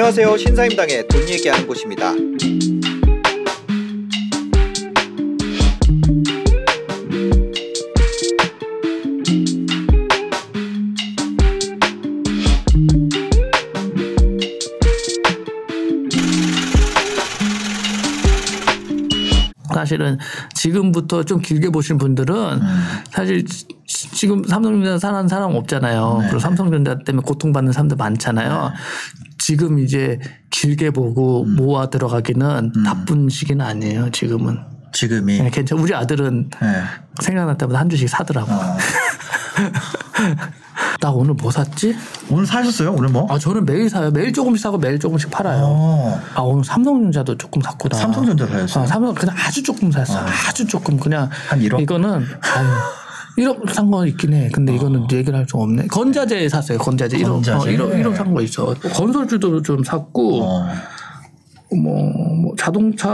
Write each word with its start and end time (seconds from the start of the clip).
안녕하세요. 0.00 0.36
신사임당의 0.36 1.08
돈 1.08 1.28
얘기하는 1.28 1.66
곳입니다. 1.66 2.12
사실은 19.74 20.16
지금부터 20.54 21.24
좀 21.24 21.40
길게 21.40 21.70
보신 21.70 21.98
분들은 21.98 22.34
음. 22.36 22.60
사실 23.10 23.44
지- 24.18 24.28
지금 24.28 24.42
삼성전자 24.44 24.98
사는 24.98 25.28
사람 25.28 25.54
없잖아요. 25.54 26.18
네. 26.20 26.24
그리고 26.26 26.40
삼성전자 26.40 26.98
때문에 26.98 27.22
고통받는 27.24 27.72
사람들 27.72 27.96
많잖아요. 27.96 28.72
지금 29.38 29.78
이제 29.78 30.18
길게 30.50 30.90
보고 30.90 31.44
음. 31.44 31.54
모아 31.56 31.88
들어가기는 31.88 32.72
나쁜 32.84 33.28
시기는 33.28 33.64
아니에요. 33.64 34.10
지금은 34.10 34.58
지금이. 34.92 35.38
네, 35.40 35.50
괜찮. 35.50 35.78
우리 35.78 35.94
아들은 35.94 36.50
네. 36.60 36.82
생각날 37.20 37.56
때마다 37.56 37.78
한 37.78 37.88
주씩 37.88 38.08
사더라고. 38.08 38.50
어. 38.52 38.76
나 41.00 41.10
오늘 41.10 41.34
뭐 41.34 41.50
샀지? 41.50 41.96
오늘 42.28 42.44
사셨어요? 42.46 42.92
오늘 42.92 43.08
뭐? 43.10 43.26
아 43.30 43.38
저는 43.38 43.64
매일 43.64 43.88
사요. 43.88 44.10
매일 44.10 44.32
조금씩 44.32 44.60
사고 44.62 44.78
매일 44.78 44.98
조금씩 44.98 45.30
팔아요. 45.30 45.62
어. 45.64 46.20
아 46.34 46.40
오늘 46.40 46.64
삼성전자도 46.64 47.36
조금 47.38 47.62
샀구나. 47.62 47.96
삼성전자 47.96 48.46
사셨어요? 48.46 48.84
아, 48.84 48.86
삼성 48.86 49.14
그냥 49.14 49.36
아주 49.38 49.62
조금 49.62 49.92
샀어. 49.92 50.18
아주 50.48 50.66
조금 50.66 50.98
그냥 50.98 51.28
한 51.48 51.60
1억? 51.60 51.80
이거는 51.80 52.10
아유. 52.40 52.66
1억 53.38 53.72
산거 53.72 54.06
있긴 54.06 54.34
해. 54.34 54.48
근데 54.52 54.74
이거는 54.74 55.06
얘기를 55.12 55.38
할 55.38 55.46
수 55.48 55.56
없네. 55.56 55.86
건자재 55.86 56.48
샀어요. 56.48 56.78
건자재 56.78 57.18
1억. 57.18 57.24
건자재. 57.28 57.76
1억, 57.76 57.94
1억 58.02 58.16
산거 58.16 58.42
있어. 58.42 58.74
건설주도 58.74 59.62
좀 59.62 59.82
샀고 59.84 60.42
어. 60.42 60.68
뭐, 61.70 62.02
뭐 62.34 62.54
자동차 62.58 63.08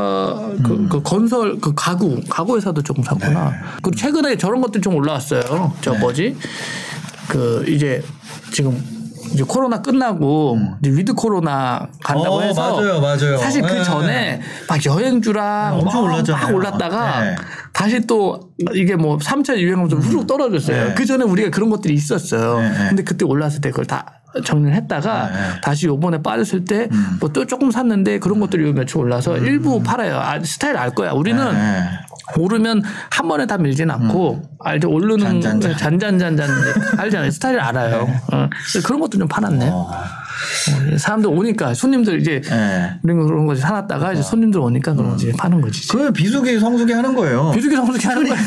그, 0.65 0.73
음. 0.73 0.89
그 0.89 1.03
건설 1.03 1.59
그 1.61 1.73
가구 1.75 2.21
가구 2.29 2.57
회사도 2.57 2.83
조금 2.83 3.03
샀구나. 3.03 3.51
네. 3.51 3.57
그리고 3.83 3.91
최근에 3.97 4.37
저런 4.37 4.61
것들 4.63 4.81
좀 4.81 4.95
올라왔어요. 4.95 5.73
저 5.81 5.95
뭐지? 5.95 6.37
그 7.29 7.65
이제 7.69 8.03
지금 8.53 8.81
이제 9.35 9.43
코로나 9.47 9.83
끝나고 9.83 10.59
이제 10.81 10.91
위드 10.91 11.15
코로나 11.15 11.89
간다고 12.03 12.37
음. 12.37 12.43
어, 12.43 12.43
해서 12.43 12.81
맞아요, 12.81 13.01
맞아요. 13.01 13.37
사실 13.37 13.63
그 13.63 13.73
네. 13.73 13.83
전에 13.83 14.41
막 14.69 14.87
여행주랑 14.87 15.75
엄청 15.81 16.03
막, 16.03 16.13
올랐잖아요. 16.13 16.47
막 16.47 16.55
올랐다가 16.55 17.21
네. 17.25 17.37
다시 17.73 18.01
또 18.07 18.51
이게 18.73 18.95
뭐 18.95 19.19
3차 19.19 19.59
유행하면서 19.59 19.97
후룩 19.97 20.27
떨어졌어요. 20.29 20.89
네. 20.89 20.95
그 20.95 21.05
전에 21.05 21.25
우리가 21.25 21.51
그런 21.51 21.69
것들이 21.69 21.95
있었어요. 21.95 22.61
근데 22.89 23.03
그때 23.03 23.25
올랐을 23.25 23.61
때 23.61 23.71
그걸 23.71 23.87
다 23.87 24.23
정리를 24.43 24.75
했다가 24.75 25.29
네. 25.29 25.61
다시 25.63 25.87
요번에 25.87 26.23
빠졌을 26.23 26.65
때 26.65 26.89
음. 26.91 27.19
뭐또 27.21 27.47
조금 27.47 27.71
샀는데 27.71 28.19
그런 28.19 28.41
것들이 28.41 28.67
요 28.67 28.73
며칠 28.73 28.99
올라서 28.99 29.39
일부 29.39 29.83
팔아요. 29.83 30.19
아, 30.19 30.41
스타일 30.43 30.77
알 30.77 30.91
거야. 30.91 31.13
우리는 31.13 31.45
네. 31.53 31.89
오르면 32.39 32.83
한 33.11 33.29
번에 33.29 33.47
다 33.47 33.59
밀진 33.59 33.91
않고 33.91 34.43
알죠 34.61 34.89
오르는 34.91 35.15
음. 35.15 35.41
잔잔잔. 35.41 35.71
네. 35.73 35.77
잔잔잔잔 35.77 36.51
알잖아요. 36.99 37.31
스타일 37.31 37.61
알아요. 37.61 38.09
어. 38.33 38.49
그래서 38.71 38.87
그런 38.87 39.01
것도 39.01 39.19
좀 39.19 39.29
팔았네. 39.29 39.69
어. 39.69 39.91
어, 39.93 40.99
사람들 40.99 41.31
오니까 41.31 41.75
손님들 41.75 42.21
이제 42.21 42.41
네. 42.45 42.91
이런 43.05 43.19
거 43.21 43.27
그런 43.27 43.47
거지 43.47 43.61
사놨다가 43.61 44.13
이제 44.13 44.23
손님들 44.23 44.61
오니까 44.61 44.95
그런 44.95 45.11
거지 45.11 45.33
파는 45.33 45.61
거지. 45.61 45.87
그 45.89 46.13
비수기 46.13 46.59
성수기 46.59 46.93
하는 46.93 47.15
거예요. 47.15 47.51
비수기 47.53 47.75
성수기 47.77 48.07
하는 48.07 48.29
거야. 48.29 48.39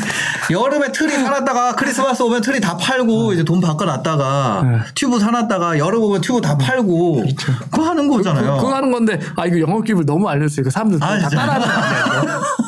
여름에 0.50 0.92
트리 0.92 1.12
사놨다가 1.12 1.74
크리스마스 1.76 2.22
오면 2.22 2.42
트리 2.42 2.60
다 2.60 2.76
팔고 2.76 3.32
이제 3.32 3.42
돈 3.44 3.60
바꿔놨다가 3.60 4.62
네. 4.64 4.78
튜브 4.94 5.18
사놨다가 5.18 5.78
여름 5.78 6.02
오면 6.02 6.20
튜브 6.20 6.40
다 6.40 6.56
팔고 6.58 7.24
그거 7.70 7.88
하는 7.88 8.08
거잖아요. 8.08 8.56
그 8.58 8.62
거 8.68 8.74
하는 8.74 8.90
건데 8.92 9.18
아 9.36 9.46
이거 9.46 9.58
영업 9.60 9.84
기밀 9.84 10.04
너무 10.04 10.28
알렸어요. 10.28 10.64
그 10.64 10.70
사람들 10.70 10.98
아, 11.02 11.18
다 11.18 11.28
진짜? 11.28 11.36
따라하는 11.46 11.66
거? 11.66 12.22
이거 12.22 12.42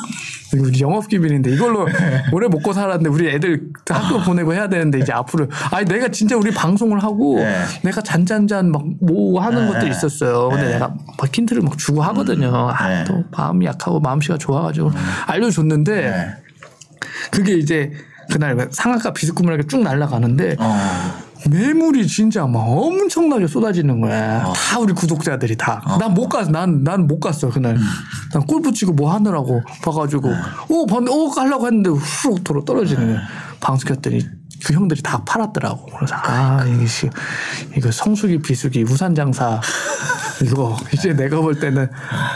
우리 0.59 0.79
영업 0.81 1.07
기밀인데 1.07 1.51
이걸로 1.51 1.87
오래 2.31 2.47
먹고 2.47 2.73
살았는데 2.73 3.09
우리 3.09 3.29
애들 3.29 3.69
학교 3.89 4.21
보내고 4.21 4.53
해야 4.53 4.67
되는데 4.69 4.99
이제 4.99 5.11
앞으로 5.11 5.47
아니 5.71 5.85
내가 5.85 6.09
진짜 6.09 6.35
우리 6.35 6.51
방송을 6.51 7.01
하고 7.03 7.37
네. 7.37 7.63
내가 7.83 8.01
잔잔잔 8.01 8.71
막 8.71 8.81
뭐 9.01 9.41
하는 9.41 9.65
네. 9.65 9.73
것들이 9.73 9.91
있었어요. 9.91 10.49
근데 10.49 10.65
네. 10.65 10.73
내가 10.73 10.93
막 11.17 11.37
힌트를 11.37 11.61
막 11.61 11.77
주고 11.77 12.01
하거든요. 12.03 12.69
아, 12.69 12.87
네. 12.87 13.03
또 13.03 13.23
마음이 13.31 13.65
약하고 13.65 13.99
마음씨가 13.99 14.37
좋아가지고 14.37 14.91
알려줬는데 15.27 16.01
네. 16.01 16.35
그게 17.31 17.53
이제 17.53 17.91
그날 18.31 18.67
상한가 18.71 19.11
비스꾸물하게 19.11 19.63
쭉 19.67 19.81
날아가는데 19.81 20.55
어. 20.59 20.77
매물이 21.49 22.07
진짜 22.07 22.45
막 22.45 22.59
엄청나게 22.59 23.47
쏟아지는 23.47 23.99
거야. 24.01 24.43
어. 24.45 24.53
다 24.53 24.79
우리 24.79 24.93
구독자들이 24.93 25.55
다. 25.57 25.81
난못 25.99 26.29
갔어. 26.29 26.51
난, 26.51 26.83
난 26.83 27.07
못 27.07 27.19
갔어, 27.19 27.49
그날. 27.49 27.75
음. 27.75 27.81
난 28.33 28.43
골프 28.45 28.71
치고 28.71 28.93
뭐 28.93 29.13
하느라고 29.13 29.61
봐가지고, 29.83 30.29
네. 30.29 30.37
오, 30.69 30.85
봤는데, 30.85 31.11
오, 31.11 31.29
가려고 31.29 31.65
했는데 31.65 31.89
후룩 31.89 32.43
도로 32.43 32.63
떨어지는 32.63 33.13
거야. 33.13 33.21
방송 33.59 33.87
켰더니 33.93 34.21
그 34.63 34.73
형들이 34.73 35.01
다 35.01 35.23
팔았더라고. 35.25 35.87
그래서, 35.97 36.15
아, 36.15 36.63
이게, 36.65 36.85
씨, 36.85 37.09
이거 37.75 37.91
성수기, 37.91 38.39
비수기, 38.39 38.83
우산장사, 38.83 39.59
이거, 40.45 40.77
이제 40.93 41.13
내가 41.13 41.39
볼 41.41 41.59
때는 41.59 41.87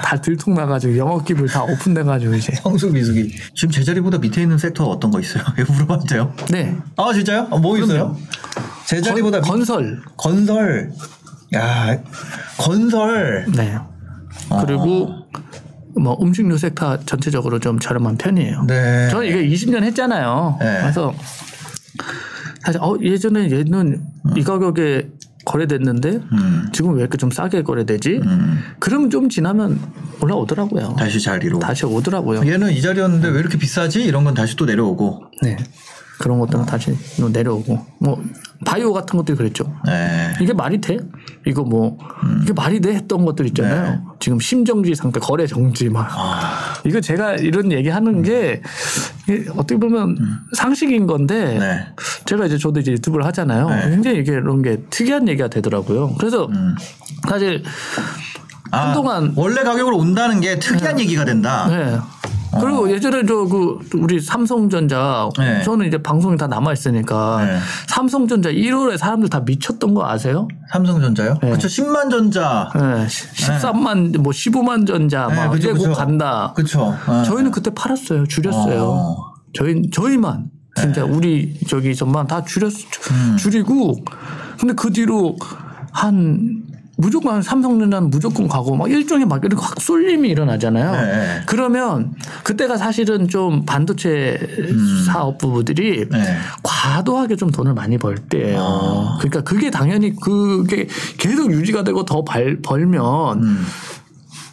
다 0.03 0.19
들통나가지고 0.21 0.97
영업기물 0.97 1.47
다 1.47 1.63
오픈돼가지고 1.63 2.33
이제. 2.35 2.53
성수 2.55 2.91
비수기 2.91 3.33
지금 3.55 3.71
제자리보다 3.71 4.17
밑에 4.17 4.41
있는 4.41 4.57
섹터 4.57 4.85
어떤 4.85 5.11
거 5.11 5.19
있어요? 5.19 5.43
물어봐도 5.67 6.05
돼요? 6.05 6.33
네. 6.49 6.75
아 6.97 7.13
진짜요? 7.13 7.47
아, 7.51 7.57
뭐 7.57 7.77
있어요? 7.77 8.15
제자리보다 8.87 9.41
건, 9.41 9.59
밑- 9.59 9.67
건설. 9.67 10.01
건설 10.17 10.91
야 11.55 11.97
건설 12.57 13.45
네. 13.55 13.77
그리고 14.65 15.09
뭐 15.99 16.17
음식료 16.21 16.57
섹터 16.57 16.99
전체적으로 17.05 17.59
좀 17.59 17.79
저렴한 17.79 18.17
편이에요. 18.17 18.63
네. 18.67 19.07
저는 19.09 19.27
이거 19.27 19.37
20년 19.39 19.83
했잖아요. 19.83 20.57
네. 20.59 20.79
그래서 20.81 21.13
사실 22.63 22.81
어 22.81 22.97
예전에 23.01 23.49
얘는 23.51 24.03
이 24.35 24.43
가격에 24.43 25.09
거래됐는데 25.45 26.09
음. 26.31 26.69
지금 26.73 26.95
왜 26.95 27.01
이렇게 27.01 27.17
좀 27.17 27.29
싸게 27.31 27.61
거래되지? 27.63 28.19
음. 28.23 28.59
그럼 28.79 29.09
좀 29.11 29.29
지나면 29.29 29.79
올라오더라고요. 30.21 30.95
다시 30.97 31.21
자리로 31.21 31.59
다시 31.59 31.85
오더라고요. 31.85 32.45
얘는 32.51 32.71
이 32.71 32.81
자리였는데 32.81 33.29
왜 33.29 33.39
이렇게 33.39 33.57
비싸지? 33.57 34.03
이런 34.03 34.23
건 34.23 34.33
다시 34.33 34.55
또 34.57 34.65
내려오고 34.65 35.21
네. 35.43 35.55
그런 36.19 36.39
것들은 36.39 36.65
다시 36.65 36.95
또 37.19 37.29
내려오고 37.29 37.85
뭐 37.99 38.21
바이오 38.63 38.93
같은 38.93 39.17
것들이 39.17 39.37
그랬죠. 39.37 39.75
네. 39.85 40.33
이게 40.39 40.53
말이 40.53 40.79
돼? 40.79 40.97
이거 41.45 41.63
뭐 41.63 41.97
이게 42.41 42.53
말이 42.53 42.79
돼 42.79 42.93
했던 42.95 43.25
것들 43.25 43.45
있잖아요. 43.47 43.91
네. 43.91 43.99
지금 44.19 44.39
심정지 44.39 44.95
상태, 44.95 45.19
거래 45.19 45.45
정지 45.45 45.89
막 45.89 46.07
아. 46.11 46.73
이거 46.85 47.01
제가 47.01 47.35
이런 47.35 47.71
얘기하는 47.71 48.21
게 48.23 48.61
이게 49.27 49.45
어떻게 49.51 49.77
보면 49.77 50.17
상식인 50.55 51.05
건데 51.07 51.55
음. 51.55 51.59
네. 51.59 51.87
제가 52.25 52.45
이제 52.45 52.57
저도 52.57 52.79
이제 52.79 52.91
유튜브를 52.93 53.25
하잖아요. 53.25 53.69
네. 53.69 53.89
굉장히 53.89 54.19
이게 54.19 54.31
이런 54.33 54.61
게 54.61 54.81
특이한 54.89 55.27
얘기가 55.27 55.49
되더라고요. 55.49 56.15
그래서 56.17 56.45
음. 56.45 56.75
사실 57.27 57.63
아, 58.71 58.87
한동안- 58.87 59.33
원래 59.35 59.63
가격으로 59.63 59.97
온다는 59.97 60.39
게 60.41 60.57
특이한 60.59 60.99
얘기가 60.99 61.25
된다. 61.25 61.67
네. 62.55 62.61
그리고 62.61 62.91
예전에 62.91 63.25
저 63.25 63.35
그 63.45 63.79
우리 63.95 64.19
삼성전자 64.19 65.29
네. 65.37 65.61
저는 65.63 65.87
이제 65.87 66.01
방송이 66.01 66.37
다 66.37 66.47
남아 66.47 66.73
있으니까 66.73 67.45
네. 67.45 67.57
삼성전자 67.87 68.49
1월에 68.49 68.97
사람들 68.97 69.29
다 69.29 69.41
미쳤던 69.41 69.93
거 69.93 70.09
아세요? 70.09 70.47
삼성전자요? 70.71 71.33
네. 71.41 71.49
그렇죠. 71.49 71.67
10만 71.67 72.09
전자. 72.09 72.69
네. 72.75 73.05
13만 73.07 74.17
뭐 74.19 74.31
15만 74.31 74.87
전자 74.87 75.27
네, 75.27 75.35
막 75.35 75.49
그쵸, 75.51 75.71
이제 75.71 75.87
곧. 75.87 75.93
간다. 75.93 76.53
그렇죠. 76.55 76.95
저희는 77.25 77.51
그때 77.51 77.71
팔았어요. 77.73 78.25
줄였어요. 78.27 78.83
어. 78.83 79.33
저희 79.53 79.89
저희만 79.91 80.45
진짜 80.75 81.05
우리 81.05 81.57
저기서만 81.67 82.27
다 82.27 82.43
줄였 82.43 82.73
음. 83.11 83.37
줄이고 83.37 83.95
근데 84.59 84.73
그 84.73 84.91
뒤로 84.91 85.37
한 85.91 86.63
무조건 86.97 87.35
한 87.35 87.41
삼성전자는 87.41 88.09
무조건 88.09 88.47
가고 88.47 88.75
막 88.75 88.89
일종의 88.89 89.25
막 89.25 89.43
이렇게 89.43 89.61
확 89.61 89.79
쏠림이 89.81 90.29
일어나잖아요. 90.29 90.91
네. 90.91 91.41
그러면 91.45 92.13
그때가 92.43 92.77
사실은 92.77 93.27
좀 93.27 93.65
반도체 93.65 94.39
사업 95.05 95.37
부부들이 95.37 96.07
네. 96.09 96.37
과도하게 96.63 97.35
좀 97.35 97.51
돈을 97.51 97.73
많이 97.73 97.97
벌 97.97 98.17
때예요. 98.17 98.59
아. 98.59 99.17
그러니까 99.19 99.41
그게 99.41 99.69
당연히 99.69 100.15
그게 100.15 100.87
계속 101.17 101.51
유지가 101.51 101.83
되고 101.83 102.05
더 102.05 102.23
벌, 102.23 102.61
벌면 102.61 103.43
음. 103.43 103.65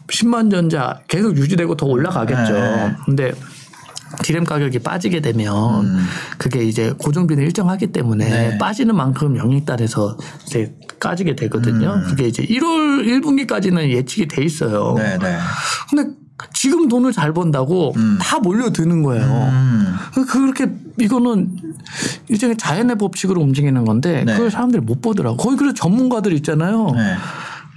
10만 0.08 0.50
전자 0.50 1.00
계속 1.08 1.36
유지되고 1.36 1.76
더 1.76 1.86
올라가겠죠. 1.86 2.52
네. 2.52 2.96
근데 3.04 3.32
디램 4.23 4.44
가격이 4.44 4.81
빠지게 4.81 5.20
되면 5.20 5.85
음. 5.85 6.05
그게 6.38 6.62
이제 6.64 6.93
고정비는 6.99 7.43
일정하기 7.44 7.88
때문에 7.88 8.29
네. 8.29 8.59
빠지는 8.59 8.94
만큼 8.97 9.37
영익단에서 9.37 10.17
이제 10.47 10.75
까지게 11.00 11.37
되거든요. 11.37 11.94
음. 11.94 12.05
그게 12.05 12.26
이제 12.29 12.43
1월 12.44 13.05
1분기까지는 13.23 13.88
예측이 13.91 14.29
돼 14.29 14.44
있어요. 14.44 14.94
네, 14.97 15.19
네. 15.19 15.38
근데 15.91 16.11
지금 16.55 16.88
돈을 16.88 17.12
잘 17.12 17.32
번다고 17.32 17.93
음. 17.97 18.19
다 18.20 18.38
몰려드는 18.41 19.03
거예요. 19.03 19.25
음. 19.25 19.94
그- 20.14 20.25
그렇게 20.26 20.67
이거는 21.00 21.56
일종의 22.29 22.56
자연의 22.56 22.97
법칙으로 22.99 23.41
움직이는 23.41 23.85
건데 23.85 24.25
네. 24.25 24.35
그걸 24.35 24.50
사람들이 24.50 24.82
못 24.82 25.00
보더라고. 25.00 25.37
거기 25.37 25.56
그래서 25.56 25.75
전문가들 25.75 26.32
있잖아요. 26.35 26.91
네. 26.93 27.14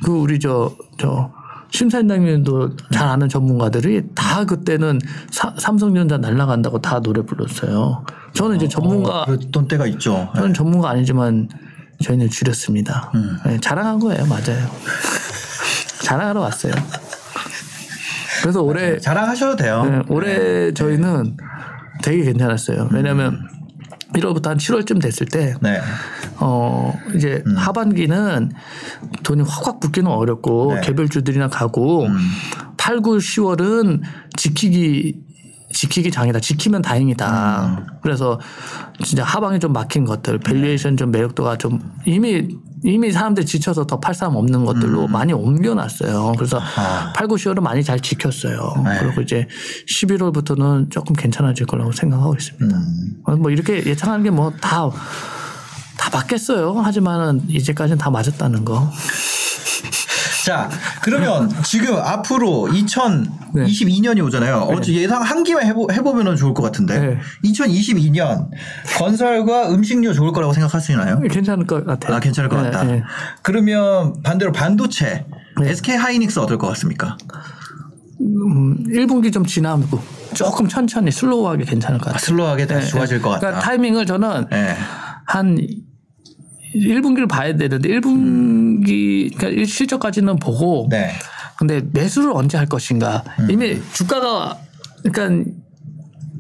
그 0.04 0.12
우리 0.12 0.40
저 0.40 0.76
저 1.00 1.32
심사위원님도 1.76 2.78
잘 2.94 3.08
아는 3.08 3.28
전문가들이 3.30 4.04
다 4.16 4.46
그때는 4.46 5.00
사- 5.30 5.54
삼성전자 5.58 6.18
날라간다고 6.18 6.80
다 6.80 7.00
노래 7.02 7.22
불렀어요. 7.22 8.06
저는 8.34 8.56
이제 8.58 8.68
전문가 8.68 9.26
그랬던 9.26 9.68
때가 9.68 9.86
있죠. 9.88 10.30
저는 10.36 10.54
전문가 10.54 10.90
아니지만 10.90 11.50
저희는 12.04 12.30
줄였습니다. 12.30 13.12
네, 13.46 13.60
자랑한 13.60 14.00
거예요, 14.00 14.26
맞아요. 14.26 14.70
자랑하러 16.02 16.40
왔어요. 16.42 16.74
그래서 18.42 18.62
올해 18.62 18.98
자랑하셔도 19.00 19.56
돼요. 19.56 19.86
네, 19.86 20.02
올해 20.10 20.74
저희는 20.74 21.38
되게 22.04 22.24
괜찮았어요. 22.26 22.90
왜냐하면 22.92 23.48
1월부터 24.16 24.48
한 24.48 24.58
7월쯤 24.58 25.02
됐을 25.02 25.28
때 25.28 25.56
네. 25.62 25.80
어, 26.40 26.94
이제 27.16 27.44
하반기는 27.56 28.52
돈이 29.24 29.44
확확 29.48 29.80
붙기는 29.80 30.10
어렵고 30.10 30.76
네. 30.76 30.82
개별주들이나 30.82 31.50
가고 31.50 32.08
8, 32.78 33.02
9, 33.02 33.18
10월은 33.18 34.02
지키기 34.38 35.26
지키기 35.72 36.10
장이다. 36.10 36.40
지키면 36.40 36.82
다행이다. 36.82 38.00
그래서 38.02 38.40
진짜 39.04 39.26
하방에 39.26 39.60
좀 39.60 39.74
막힌 39.74 40.06
것들, 40.06 40.40
valuation 40.40 40.96
좀 40.96 41.12
매력도가 41.12 41.58
좀 41.58 41.82
이미 42.06 42.48
이미 42.86 43.12
사람들 43.12 43.46
지쳐서 43.46 43.86
더 43.88 44.00
팔 44.00 44.14
사람 44.14 44.36
없는 44.36 44.66
것들로 44.66 45.08
많이 45.08 45.34
옮겨놨어요. 45.34 46.34
그래서 46.38 46.60
아. 46.78 47.12
8, 47.16 47.28
9, 47.28 47.36
10월은 47.36 47.62
많이 47.62 47.84
잘 47.84 48.00
지켰어요. 48.00 48.84
네. 48.86 48.98
그리고 49.00 49.22
이제 49.22 49.48
11월부터는 49.90 50.92
조금 50.92 51.16
괜찮아질 51.16 51.66
거라고 51.66 51.92
생각하고 51.92 52.36
있습니다. 52.36 52.78
어, 53.26 53.36
뭐 53.38 53.50
이렇게 53.52 53.84
예상하는 53.86 54.24
게 54.24 54.30
뭐 54.32 54.52
다 54.62 54.92
다 55.98 56.10
맞겠어요. 56.12 56.74
하지만은 56.82 57.42
이제까지는 57.50 57.98
다 57.98 58.10
맞았다는 58.12 58.64
거. 58.66 58.92
자, 60.46 60.70
그러면 61.02 61.50
지금 61.64 61.96
앞으로 61.96 62.70
2022년이 62.72 64.24
오잖아요. 64.26 64.58
어째 64.70 64.94
예상 64.94 65.24
한 65.24 65.44
기만 65.44 65.66
해보, 65.66 65.88
해보면 65.92 66.36
좋을 66.36 66.54
것 66.54 66.62
같은데. 66.62 67.00
네. 67.00 67.18
2022년 67.46 68.50
건설과 69.00 69.72
음식료 69.74 70.14
좋을 70.14 70.34
거라고 70.34 70.54
생각하시나요? 70.54 71.22
괜찮을 71.22 71.66
것 71.66 71.84
같아요. 71.84 72.16
아, 72.16 72.20
괜찮을 72.20 72.48
것 72.48 72.62
네, 72.62 72.70
같다. 72.70 72.84
네. 72.84 73.02
그러면 73.42 74.22
반대로 74.22 74.52
반도체. 74.52 75.26
네. 75.60 75.70
SK 75.72 75.96
하이닉스 75.96 76.38
어떨 76.38 76.60
것 76.60 76.68
같습니까? 76.68 77.18
음, 78.22 78.84
1분기 78.84 79.34
좀 79.34 79.48
지나고 79.48 80.00
조금 80.36 80.68
천천히 80.68 81.10
슬로우하게 81.10 81.66
괜찮을 81.66 81.98
것 81.98 82.10
아, 82.10 82.14
같아요. 82.14 82.24
슬로우하게 82.24 82.68
다시 82.68 82.86
네, 82.86 82.92
좋아질 82.92 83.18
네. 83.18 83.24
것 83.24 83.30
같다. 83.30 83.40
그러니까 83.40 83.62
타이밍을 83.62 84.06
저는 84.06 84.46
네. 84.52 84.76
한 85.26 85.58
1분기를 86.76 87.28
봐야 87.28 87.56
되는데 87.56 87.90
1분기 87.90 89.36
그러니까 89.36 89.48
일- 89.48 89.66
실적까지는 89.68 90.38
보고 90.38 90.88
네. 90.90 91.12
근데 91.58 91.82
매수를 91.94 92.32
언제 92.34 92.58
할 92.58 92.66
것인가 92.68 93.24
음. 93.40 93.48
이미 93.50 93.80
주가가 93.94 94.58
그러니까 95.04 95.50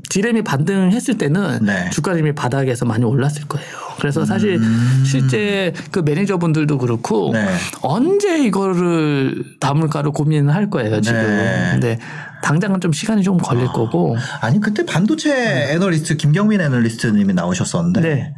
디램이 0.09 0.43
반등했을 0.43 1.17
때는 1.17 1.65
네. 1.65 1.89
주가가 1.89 2.17
이미 2.17 2.33
바닥에서 2.33 2.85
많이 2.85 3.03
올랐을 3.03 3.43
거예요. 3.47 3.67
그래서 3.97 4.25
사실 4.25 4.59
실제 5.05 5.73
그 5.91 5.99
매니저분들도 5.99 6.77
그렇고 6.77 7.29
음. 7.29 7.33
네. 7.33 7.47
언제 7.81 8.37
이거를 8.45 9.43
담을까를 9.59 10.11
고민을 10.11 10.53
할 10.53 10.69
거예요 10.69 11.01
지금. 11.01 11.19
네. 11.21 11.69
근데 11.71 11.99
당장은 12.45 12.79
좀 12.79 12.93
시간이 12.93 13.23
좀 13.23 13.37
걸릴 13.37 13.65
거고. 13.67 14.15
아니 14.39 14.59
그때 14.59 14.85
반도체 14.85 15.71
애널리스트 15.71 16.15
김경민 16.15 16.61
애널리스트님이 16.61 17.33
나오셨었는데 17.33 18.01
네. 18.01 18.33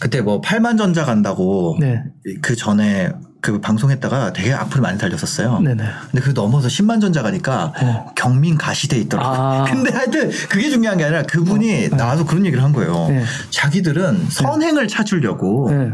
그때 0.00 0.22
뭐 0.22 0.40
8만 0.40 0.78
전자 0.78 1.04
간다고 1.04 1.76
네. 1.78 2.02
그 2.40 2.56
전에 2.56 3.12
그 3.42 3.60
방송했다가 3.60 4.32
되게 4.32 4.54
악플 4.54 4.80
많이 4.80 4.98
달렸었어요. 4.98 5.60
네네. 5.60 5.84
근데 6.10 6.20
그 6.24 6.30
넘어서 6.30 6.68
10만 6.68 7.02
전자 7.02 7.22
가니까 7.22 7.74
어. 7.80 8.06
경민 8.16 8.56
가시돼 8.56 8.96
있더라고요. 9.00 9.38
아. 9.38 9.64
근데 9.70 9.92
하여튼 9.92 10.30
그게 10.48 10.70
중요한 10.70 10.96
게 10.96 11.04
아니라 11.04 11.22
그분이 11.22 11.90
나와서 11.90 12.24
그런 12.24 12.46
얘기를 12.46 12.64
한 12.64 12.72
거예요. 12.72 13.08
네. 13.10 13.22
자기들은 13.50 14.30
선행을 14.30 14.88
찾으려고 14.88 15.70
네. 15.70 15.92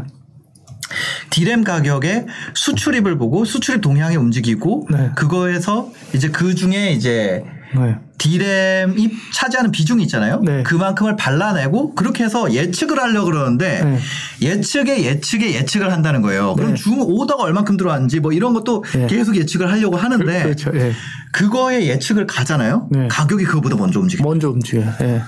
디램 1.33 1.63
가격에 1.63 2.27
수출입을 2.53 3.17
보고 3.17 3.43
수출입 3.43 3.81
동향이 3.81 4.15
움직이고 4.15 4.87
네. 4.91 5.09
그거에서 5.15 5.89
이제 6.13 6.29
그 6.29 6.53
중에 6.53 6.91
이제 6.91 7.43
네. 7.75 7.97
디램이 8.19 9.09
차지하는 9.33 9.71
비중이 9.71 10.03
있잖아요. 10.03 10.41
네. 10.45 10.61
그만큼을 10.61 11.15
발라내고 11.15 11.95
그렇게 11.95 12.23
해서 12.23 12.53
예측을 12.53 12.99
하려고 12.99 13.25
그러는데 13.31 13.83
네. 13.83 13.99
예측에 14.43 15.05
예측에 15.05 15.55
예측을 15.55 15.91
한다는 15.91 16.21
거예요. 16.21 16.53
그럼 16.53 16.75
네. 16.75 16.75
중 16.75 17.01
오더가 17.01 17.41
얼만큼 17.41 17.77
들어왔는지 17.77 18.19
뭐 18.19 18.31
이런 18.31 18.53
것도 18.53 18.83
네. 18.93 19.07
계속 19.07 19.35
예측을 19.35 19.71
하려고 19.71 19.97
하는데 19.97 20.43
그렇죠. 20.43 20.71
예. 20.75 20.93
그거에 21.31 21.87
예측을 21.87 22.27
가잖아요. 22.27 22.89
네. 22.91 23.07
가격이 23.07 23.45
그거보다 23.45 23.75
먼저 23.75 23.99
움직여. 23.99 24.23
먼저 24.23 24.51
움직여. 24.51 24.83
예. 25.01 25.23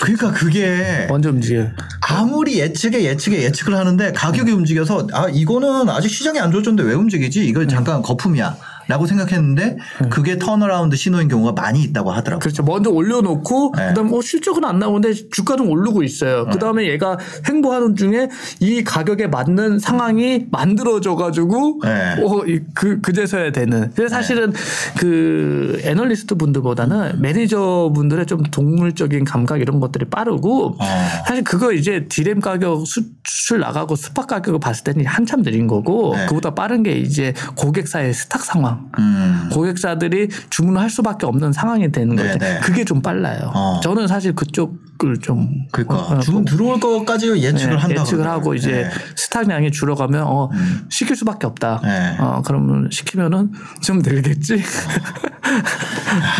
그러니까 0.00 0.32
그게 0.32 1.06
먼저 1.08 1.30
움직여. 1.30 1.68
아무리 2.00 2.58
예측에 2.60 3.04
예측에 3.04 3.42
예측을 3.42 3.74
하는데 3.74 4.12
가격이 4.12 4.52
움직여서 4.52 5.08
아 5.12 5.28
이거는 5.28 5.88
아직 5.88 6.08
시장이 6.08 6.38
안 6.38 6.50
좋아졌는데 6.52 6.88
왜 6.88 6.94
움직이지? 6.94 7.44
이거 7.46 7.60
네. 7.60 7.66
잠깐 7.66 8.02
거품이야. 8.02 8.56
라고 8.88 9.06
생각했는데 9.06 9.76
그게 10.08 10.38
turnaround 10.38 10.96
신호인 10.96 11.28
경우가 11.28 11.52
많이 11.52 11.82
있다고 11.82 12.10
하더라고요. 12.10 12.40
그렇죠. 12.40 12.62
먼저 12.62 12.90
올려놓고 12.90 13.74
네. 13.76 13.88
그다음 13.88 14.12
어 14.14 14.22
실적은 14.22 14.64
안 14.64 14.78
나오는데 14.78 15.28
주가는 15.30 15.66
오르고 15.66 16.02
있어요. 16.02 16.46
그다음에 16.46 16.88
얘가 16.88 17.18
횡보하는 17.46 17.96
중에 17.96 18.28
이 18.60 18.82
가격에 18.82 19.26
맞는 19.26 19.78
상황이 19.78 20.46
만들어져 20.50 21.16
가지고 21.16 21.80
네. 21.84 22.16
어그 22.22 23.00
그제서야 23.02 23.52
되는. 23.52 23.92
그래서 23.94 24.14
사실은 24.14 24.52
그 24.96 25.80
애널리스트 25.84 26.36
분들보다는 26.36 27.20
매니저 27.20 27.92
분들의 27.94 28.24
좀 28.24 28.42
동물적인 28.42 29.24
감각 29.24 29.60
이런 29.60 29.80
것들이 29.80 30.06
빠르고 30.06 30.76
어. 30.78 30.84
사실 31.26 31.44
그거 31.44 31.72
이제 31.72 32.06
디램 32.08 32.40
가격 32.40 32.86
수출 32.86 33.60
나가고 33.60 33.96
spot 33.96 34.24
가격을 34.26 34.60
봤을 34.60 34.84
때는 34.84 35.04
한참 35.04 35.42
느린 35.42 35.66
거고 35.66 36.14
네. 36.16 36.26
그보다 36.26 36.54
빠른 36.54 36.82
게 36.82 36.92
이제 36.92 37.34
고객사의 37.56 38.14
stock 38.14 38.42
상황. 38.44 38.77
음. 38.98 39.48
고객사들이 39.52 40.28
주문을 40.50 40.80
할 40.80 40.90
수밖에 40.90 41.26
없는 41.26 41.52
상황이 41.52 41.90
되는 41.90 42.16
네, 42.16 42.22
거죠. 42.22 42.38
네. 42.38 42.60
그게 42.62 42.84
좀 42.84 43.02
빨라요. 43.02 43.50
어. 43.54 43.80
저는 43.82 44.06
사실 44.06 44.34
그쪽을 44.34 45.18
좀 45.22 45.48
그러니까 45.72 45.96
어, 45.96 46.20
주문 46.20 46.44
들어올 46.44 46.80
것까지 46.80 47.28
예측을 47.28 47.76
네, 47.76 47.80
한다고 47.80 48.00
예측을. 48.00 48.26
하고 48.26 48.54
이제 48.54 48.70
네. 48.70 48.84
음. 48.84 48.90
stock량이 49.16 49.70
줄어가면 49.70 50.24
어 50.26 50.50
시킬 50.88 51.16
수밖에 51.16 51.46
없다. 51.46 51.80
네. 51.82 52.16
어 52.18 52.42
그러면 52.44 52.88
시키면은 52.90 53.52
좀 53.82 53.98
늘겠지. 54.00 54.56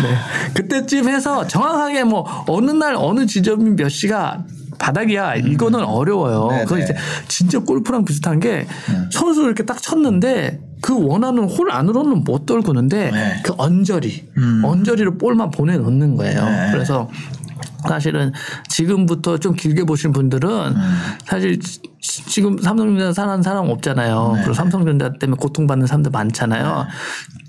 네. 0.03 0.17
그때쯤 0.53 1.09
해서 1.09 1.47
정확하게 1.47 2.03
뭐 2.03 2.25
어느 2.47 2.71
날 2.71 2.95
어느 2.95 3.25
지점이 3.25 3.75
몇 3.75 3.89
시가 3.89 4.43
바닥이야 4.77 5.35
이거는 5.35 5.83
어려워요. 5.83 6.47
음. 6.47 6.55
네, 6.55 6.63
그건 6.63 6.79
네. 6.79 6.85
이제 6.85 6.95
진짜 7.27 7.59
골프랑 7.59 8.05
비슷한 8.05 8.39
게 8.39 8.65
선수 9.11 9.43
이렇게 9.43 9.63
딱 9.63 9.81
쳤는데 9.81 10.61
그 10.81 10.97
원하는 11.05 11.43
홀 11.43 11.71
안으로는 11.71 12.23
못 12.23 12.45
떨구는데 12.45 13.11
네. 13.11 13.41
그 13.43 13.53
언저리 13.57 14.29
음. 14.37 14.61
언저리로 14.63 15.17
볼만 15.17 15.51
보내 15.51 15.77
놓는 15.77 16.15
거예요. 16.15 16.43
네. 16.45 16.69
그래서 16.71 17.09
사실은 17.87 18.31
지금부터 18.67 19.37
좀 19.37 19.53
길게 19.55 19.83
보신 19.83 20.11
분들은 20.11 20.49
음. 20.49 20.81
사실 21.25 21.59
지- 21.59 21.81
지금 22.01 22.57
삼성전자 22.57 23.13
사는 23.13 23.41
사람 23.43 23.69
없잖아요. 23.69 24.31
네. 24.35 24.39
그리고 24.41 24.53
삼성전자 24.53 25.11
때문에 25.13 25.37
고통받는 25.39 25.85
사람들 25.87 26.11
많잖아요. 26.11 26.87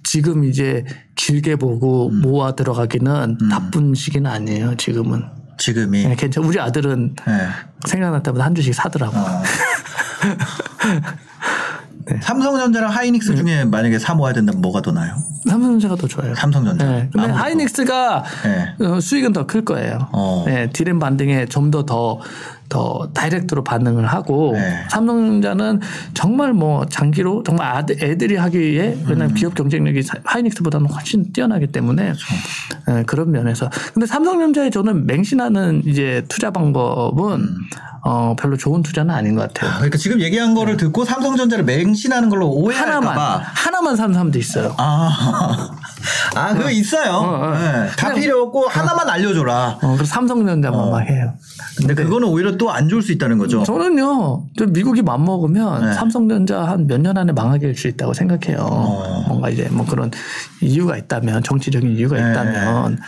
지금 0.04 0.44
이제 0.44 0.84
길게 1.14 1.56
보고 1.56 2.08
음. 2.08 2.20
모아 2.20 2.52
들어가기는 2.56 3.38
나쁜 3.48 3.94
시기는 3.94 4.28
아니에요. 4.30 4.76
지금은 4.76 5.24
지금이 5.58 6.04
네, 6.06 6.14
괜찮. 6.16 6.42
우리 6.44 6.58
아들은 6.58 7.14
네. 7.26 7.46
생각날 7.86 8.22
때마다 8.22 8.44
한 8.46 8.54
주씩 8.54 8.74
사더라고. 8.74 9.16
어. 9.16 9.42
네. 12.10 12.18
삼성전자랑 12.22 12.90
하이닉스 12.90 13.36
중에 13.36 13.64
만약에 13.64 13.98
사 13.98 14.14
모아야 14.14 14.32
된다면 14.34 14.60
뭐가 14.60 14.82
더 14.82 14.92
나요? 14.92 15.14
삼성전자가 15.48 15.96
더 15.96 16.06
좋아요. 16.08 16.34
삼성전자. 16.34 16.84
네. 16.84 17.08
근데 17.12 17.18
아무래도. 17.18 17.34
하이닉스가 17.38 18.24
네. 18.78 18.84
어, 18.86 19.00
수익은 19.00 19.32
더 19.32 19.46
클 19.46 19.64
거예요. 19.64 20.08
어. 20.12 20.44
네, 20.46 20.68
디램 20.70 20.98
반등에 20.98 21.46
좀 21.46 21.70
더 21.70 21.84
더 21.86 22.18
더 22.70 23.10
다이렉트로 23.12 23.64
반응을 23.64 24.06
하고 24.06 24.52
네. 24.54 24.84
삼성전자는 24.90 25.80
정말 26.14 26.54
뭐 26.54 26.86
장기로 26.86 27.42
정말 27.42 27.66
아들, 27.76 28.02
애들이 28.02 28.36
하기에 28.36 28.80
음. 28.94 29.04
왜냐하면 29.08 29.34
기업 29.34 29.54
경쟁력이 29.54 30.02
사- 30.02 30.14
하이닉스보다는 30.24 30.86
훨씬 30.86 31.32
뛰어나기 31.32 31.66
때문에 31.66 32.04
그렇죠. 32.04 32.26
네, 32.86 33.02
그런 33.02 33.32
면에서 33.32 33.68
근데 33.92 34.06
삼성전자에 34.06 34.70
저는 34.70 35.04
맹신하는 35.06 35.82
이제 35.84 36.24
투자 36.28 36.50
방법은 36.52 37.40
음. 37.40 37.56
어, 38.02 38.34
별로 38.38 38.56
좋은 38.56 38.82
투자는 38.82 39.12
아닌 39.14 39.34
것 39.34 39.42
같아요. 39.52 39.72
그러니까 39.74 39.98
지금 39.98 40.20
얘기한 40.20 40.54
거를 40.54 40.76
듣고 40.78 41.04
삼성전자를 41.04 41.64
맹신하는 41.64 42.30
걸로 42.30 42.48
오해할까 42.50 42.86
네. 42.88 42.94
하나만 42.96 43.14
봐. 43.16 43.42
하나만 43.44 43.96
사는 43.96 44.14
사람도 44.14 44.38
있어요. 44.38 44.74
아. 44.78 45.76
아, 46.40 46.54
그거 46.54 46.70
있어요. 46.70 47.12
어. 47.12 47.54
네. 47.58 47.86
다 47.96 48.12
필요 48.14 48.42
없고 48.42 48.68
하나만 48.68 49.08
알려줘라. 49.08 49.78
어, 49.82 49.94
그래서 49.94 50.04
삼성전자만 50.04 50.80
어. 50.80 50.90
막 50.90 51.00
해요. 51.00 51.34
근데 51.76 51.94
그거는 51.94 52.28
오히려 52.28 52.56
또 52.56 52.70
안 52.70 52.88
좋을 52.88 53.02
수 53.02 53.12
있다는 53.12 53.36
거죠. 53.38 53.62
저는요, 53.64 54.44
좀 54.56 54.72
미국이 54.72 55.02
맘먹으면 55.02 55.86
네. 55.86 55.92
삼성전자 55.94 56.62
한 56.64 56.86
몇 56.86 57.00
년 57.00 57.16
안에 57.18 57.32
망하게 57.32 57.66
될 57.66 57.76
수 57.76 57.88
있다고 57.88 58.14
생각해요. 58.14 58.58
어. 58.60 59.24
뭔가 59.28 59.48
이제 59.50 59.68
뭐 59.70 59.84
그런 59.86 60.10
이유가 60.60 60.96
있다면, 60.96 61.42
정치적인 61.42 61.96
이유가 61.96 62.16
네. 62.16 62.30
있다면. 62.30 62.98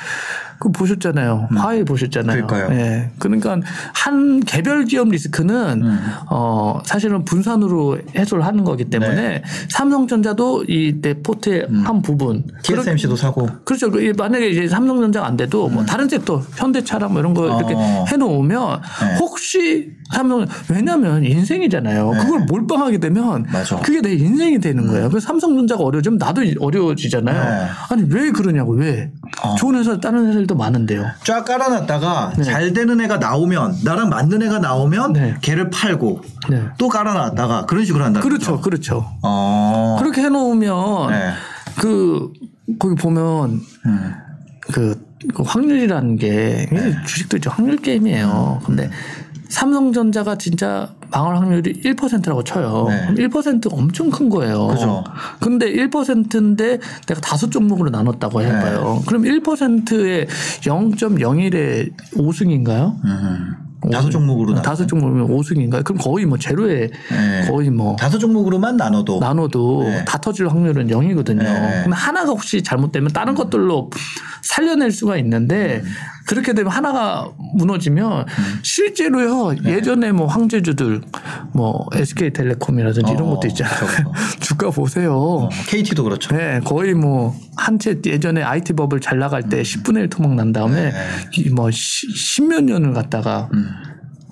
그 0.63 0.71
보셨잖아요. 0.71 1.49
화해 1.57 1.83
보셨잖아요. 1.83 2.47
그러니까요. 2.47 2.79
예. 2.79 3.11
그러니까 3.19 3.59
한 3.95 4.39
개별 4.39 4.85
기업 4.85 5.09
리스크는 5.09 5.83
음. 5.83 5.99
어 6.31 6.79
사실은 6.85 7.25
분산으로 7.25 7.99
해소를 8.17 8.47
하는 8.47 8.63
거기 8.63 8.85
때문에 8.85 9.15
네. 9.15 9.43
삼성전자도 9.71 10.67
이내 10.69 11.15
포트의 11.15 11.67
음. 11.69 11.83
한 11.85 12.01
부분 12.01 12.45
TSMC도 12.63 13.17
사고. 13.17 13.49
그렇죠. 13.65 13.91
그 13.91 14.13
만약에 14.17 14.51
이제 14.51 14.69
삼성전자가 14.69 15.27
안 15.27 15.37
돼도 15.37 15.69
뭐 15.69 15.85
다른 15.85 16.09
섹터, 16.09 16.41
현대차랑 16.55 17.11
뭐 17.11 17.21
이런 17.21 17.35
거 17.35 17.47
이렇게 17.47 17.75
음. 17.75 17.81
어. 17.81 18.05
해놓으면 18.07 18.81
네. 19.01 19.17
혹시 19.19 19.91
삼성 20.13 20.47
왜냐하면 20.71 21.25
인생이잖아요. 21.25 22.13
그걸 22.21 22.45
몰빵하게 22.45 22.99
되면 22.99 23.47
맞아. 23.53 23.81
그게 23.81 24.01
내 24.01 24.13
인생이 24.13 24.61
되는 24.61 24.87
거예요. 24.87 25.09
그래서 25.09 25.27
삼성전자가 25.27 25.83
어려워지면 25.83 26.19
나도 26.19 26.43
어려워지잖아요. 26.61 27.65
네. 27.65 27.69
아니 27.91 28.05
왜 28.09 28.31
그러냐고 28.31 28.75
왜? 28.75 29.11
어. 29.43 29.55
좋은 29.57 29.75
회사 29.75 29.99
다른 29.99 30.27
회사들도 30.27 30.55
많은데요. 30.55 31.05
쫙 31.25 31.45
깔아놨다가 31.45 32.35
네. 32.37 32.45
잘 32.45 32.73
되는 32.73 33.01
애가 33.01 33.19
나오면 33.19 33.79
나랑 33.85 34.09
맞는 34.09 34.43
애가 34.43 34.61
나오면 34.61 35.13
네. 35.15 35.37
걔를 35.43 35.71
팔고 35.71 36.23
네. 36.49 36.63
또 36.79 36.89
깔아놨다가 36.89 37.67
그런 37.67 37.85
식으로 37.85 38.05
한다. 38.05 38.21
그렇죠, 38.21 38.61
그렇죠. 38.61 39.05
어. 39.23 39.97
그렇게 39.99 40.23
해놓으면 40.23 41.11
네. 41.11 41.33
그 41.77 42.33
거기 42.79 42.95
보면 42.95 43.61
음. 43.87 44.15
그, 44.61 45.05
그 45.35 45.43
확률이라는 45.43 46.17
게 46.17 46.69
네. 46.71 46.97
주식도 47.05 47.39
이제 47.39 47.51
확률 47.51 47.77
게임이에요. 47.77 48.63
근데 48.65 48.91
삼성전자가 49.53 50.39
진짜 50.39 50.95
망할 51.11 51.37
확률이 51.37 51.83
1%라고 51.83 52.43
쳐요. 52.43 52.87
네. 52.89 53.01
그럼 53.15 53.17
1% 53.17 53.69
엄청 53.71 54.11
큰 54.11 54.31
거예요. 54.31 54.69
그죠. 54.69 55.05
근데 55.41 55.71
1%인데 55.71 56.79
내가 57.07 57.21
다섯 57.21 57.51
종목으로 57.51 57.91
나눴다고 57.91 58.41
해봐요. 58.41 58.95
네. 59.01 59.05
그럼 59.07 59.23
1%에 59.25 60.27
0.01의 60.27 61.93
5승인가요? 62.15 63.05
음. 63.05 63.55
다섯 63.91 64.11
종목으로 64.11 64.55
나. 64.55 64.63
다섯 64.63 64.87
종목이면 64.87 65.27
5승인가요? 65.29 65.85
그럼 65.85 65.99
거의 66.01 66.25
뭐 66.25 66.39
제로에 66.39 66.89
네. 67.11 67.49
거의 67.49 67.69
뭐 67.69 67.97
다섯 67.97 68.19
종목으로만 68.19 68.77
나눠도 68.77 69.19
나눠도 69.19 69.83
네. 69.83 70.05
다 70.05 70.19
터질 70.19 70.49
확률은 70.49 70.87
0이거든요. 70.87 71.43
네. 71.43 71.81
그럼 71.81 71.93
하나가 71.93 72.31
혹시 72.31 72.63
잘못되면 72.63 73.11
다른 73.13 73.35
것들로 73.35 73.91
살려낼 74.43 74.93
수가 74.93 75.17
있는데 75.19 75.83
그렇게 76.27 76.53
되면 76.53 76.71
하나가 76.73 77.31
무너지면 77.55 78.27
실제로요 78.63 79.57
예전에 79.65 80.13
뭐 80.13 80.27
황제주들 80.27 81.01
뭐 81.53 81.87
SK텔레콤이라든지 81.95 83.13
이런 83.13 83.29
어, 83.29 83.35
것도 83.35 83.49
있잖아요. 83.49 83.75
저거. 83.79 84.13
주가 84.41 84.71
보세요. 84.71 85.15
어, 85.17 85.49
KT도 85.69 86.05
그렇죠. 86.05 86.35
네, 86.37 86.61
거의 86.65 86.95
뭐 86.95 87.35
한 87.57 87.79
채 87.79 88.01
예전에 88.07 88.43
IT 88.43 88.73
버블 88.75 89.01
잘 89.01 89.19
나갈 89.19 89.43
때 89.43 89.63
10분의 89.63 89.99
1 90.03 90.09
토막 90.09 90.35
난 90.35 90.53
다음에 90.53 90.91
네. 90.91 90.93
이뭐 91.37 91.71
십몇 91.71 92.65
년을 92.65 92.93
갖다가 92.95 93.49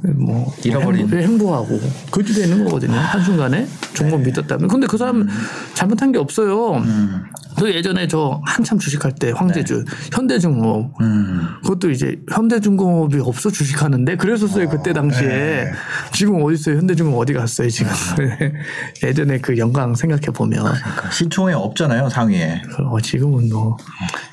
뭐 0.02 0.52
잃어버린. 0.64 1.02
행보, 1.02 1.16
행보하고 1.16 1.80
그렇게 2.10 2.32
되는 2.32 2.64
거거든요. 2.64 2.96
한순간에 2.96 3.66
좋은 3.94 4.10
건 4.10 4.22
믿었다면. 4.22 4.68
근데 4.68 4.86
그 4.86 4.96
사람 4.96 5.28
잘못한 5.74 6.12
게 6.12 6.18
없어요. 6.18 6.76
음. 6.76 7.24
그 7.58 7.74
예전에 7.74 8.06
저 8.08 8.40
한참 8.46 8.78
주식할 8.78 9.12
때 9.16 9.32
황제주, 9.32 9.84
현대중공업 10.12 11.00
음. 11.00 11.48
그것도 11.62 11.90
이제 11.90 12.16
현대중공업이 12.32 13.18
없어 13.20 13.50
주식하는데 13.50 14.16
그랬었어요 14.16 14.68
그때 14.68 14.92
당시에 14.92 15.28
네. 15.28 15.72
지금 16.12 16.42
어디 16.42 16.54
있어요 16.54 16.76
현대중공업 16.76 17.20
어디 17.20 17.32
갔어요 17.34 17.68
지금 17.68 17.92
예전에 19.04 19.38
그 19.38 19.58
영광 19.58 19.94
생각해 19.94 20.26
보면 20.32 20.62
그러니까 20.64 21.10
시총에 21.10 21.52
없잖아요 21.52 22.08
상위에. 22.08 22.62
어, 22.78 23.00
지금은 23.00 23.50
뭐 23.50 23.76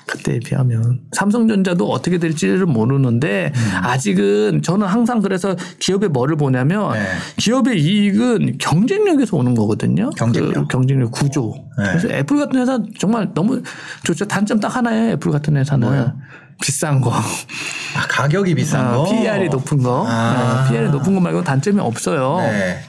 그때에 0.07 0.39
비하면 0.39 1.01
삼성전자도 1.11 1.89
어떻게 1.91 2.17
될지를 2.17 2.65
모르는데 2.65 3.51
음. 3.53 3.71
아직은 3.83 4.61
저는 4.63 4.87
항상 4.87 5.21
그래서 5.21 5.55
기업의 5.79 6.09
뭐를 6.09 6.37
보냐면 6.37 6.93
네. 6.93 7.05
기업의 7.35 7.79
이익은 7.79 8.57
경쟁력에서 8.57 9.37
오는 9.37 9.53
거거든요. 9.53 10.09
경쟁력. 10.11 10.53
그 10.53 10.67
경쟁력 10.67 11.11
구조. 11.11 11.53
네. 11.77 11.89
그래서 11.89 12.09
애플 12.09 12.37
같은 12.37 12.59
회사 12.59 12.79
정말 12.97 13.31
너무 13.33 13.61
좋죠. 14.03 14.25
단점 14.25 14.59
딱 14.59 14.75
하나예요. 14.75 15.11
애플 15.11 15.31
같은 15.31 15.57
회사는 15.57 15.87
뭐요? 15.87 16.13
비싼 16.61 17.01
거. 17.01 17.11
아, 17.11 18.07
가격이 18.09 18.55
비싼 18.55 18.91
거. 18.91 19.03
PER이 19.03 19.49
높은 19.49 19.83
거. 19.83 20.05
아. 20.07 20.63
네, 20.63 20.71
PER이 20.71 20.89
높은 20.89 21.13
거 21.13 21.19
말고 21.19 21.43
단점이 21.43 21.79
없어요. 21.79 22.37
네. 22.39 22.79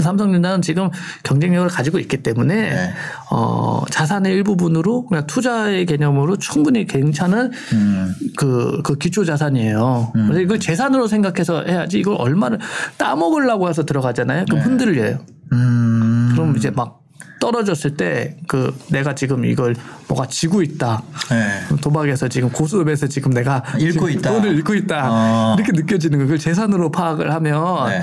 삼성전자는 0.00 0.62
지금 0.62 0.90
경쟁력을 1.22 1.68
가지고 1.68 1.98
있기 1.98 2.22
때문에 2.22 2.54
네. 2.54 2.92
어, 3.30 3.82
자산의 3.90 4.32
일부분으로 4.34 5.06
그냥 5.06 5.26
투자의 5.26 5.86
개념으로 5.86 6.36
충분히 6.36 6.86
괜찮은 6.86 7.50
음. 7.72 8.14
그, 8.36 8.80
그 8.84 8.96
기초 8.96 9.24
자산이에요. 9.24 10.12
그래서 10.12 10.40
이걸 10.40 10.60
재산으로 10.60 11.06
생각해서 11.06 11.64
해야지 11.64 11.98
이걸 11.98 12.16
얼마를 12.18 12.58
따먹으려고 12.96 13.68
해서 13.68 13.84
들어가잖아요. 13.84 14.44
그럼 14.46 14.60
흔들려요. 14.62 15.18
음. 15.52 16.30
그럼 16.32 16.56
이제 16.56 16.70
막 16.70 17.00
떨어졌을 17.40 17.96
때 17.96 18.36
그 18.50 18.76
내가 18.88 19.14
지금 19.14 19.44
이걸 19.44 19.76
뭐가 20.08 20.26
지고 20.26 20.60
있다. 20.60 21.04
네. 21.30 21.76
도박에서 21.80 22.26
지금 22.26 22.50
고수업에서 22.50 23.06
지금 23.06 23.32
내가 23.32 23.62
잃고 23.78 24.08
지금 24.08 24.10
있다. 24.10 24.32
돈을 24.32 24.56
잃고 24.56 24.74
있다. 24.74 25.08
어. 25.08 25.56
이렇게 25.56 25.70
느껴지는 25.70 26.18
거. 26.18 26.24
그걸 26.24 26.38
재산으로 26.38 26.90
파악을 26.90 27.32
하면 27.32 27.88
네. 27.88 28.02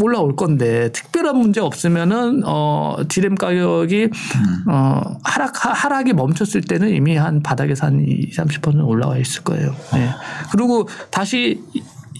올라올 0.00 0.36
건데 0.36 0.90
특별한 0.92 1.36
문제 1.38 1.60
없으면은 1.60 2.42
어 2.44 2.96
디램 3.08 3.34
가격이 3.34 4.04
음. 4.04 4.64
어 4.70 5.00
하락 5.24 5.64
하- 5.64 5.72
하락이 5.72 6.12
멈췄을 6.12 6.60
때는 6.60 6.90
이미 6.90 7.16
한 7.16 7.42
바닥에서 7.42 7.86
한 7.86 8.00
2, 8.06 8.30
30%는 8.30 8.82
올라와 8.82 9.16
있을 9.18 9.42
거예요. 9.44 9.74
네. 9.94 10.10
그리고 10.52 10.88
다시 11.10 11.62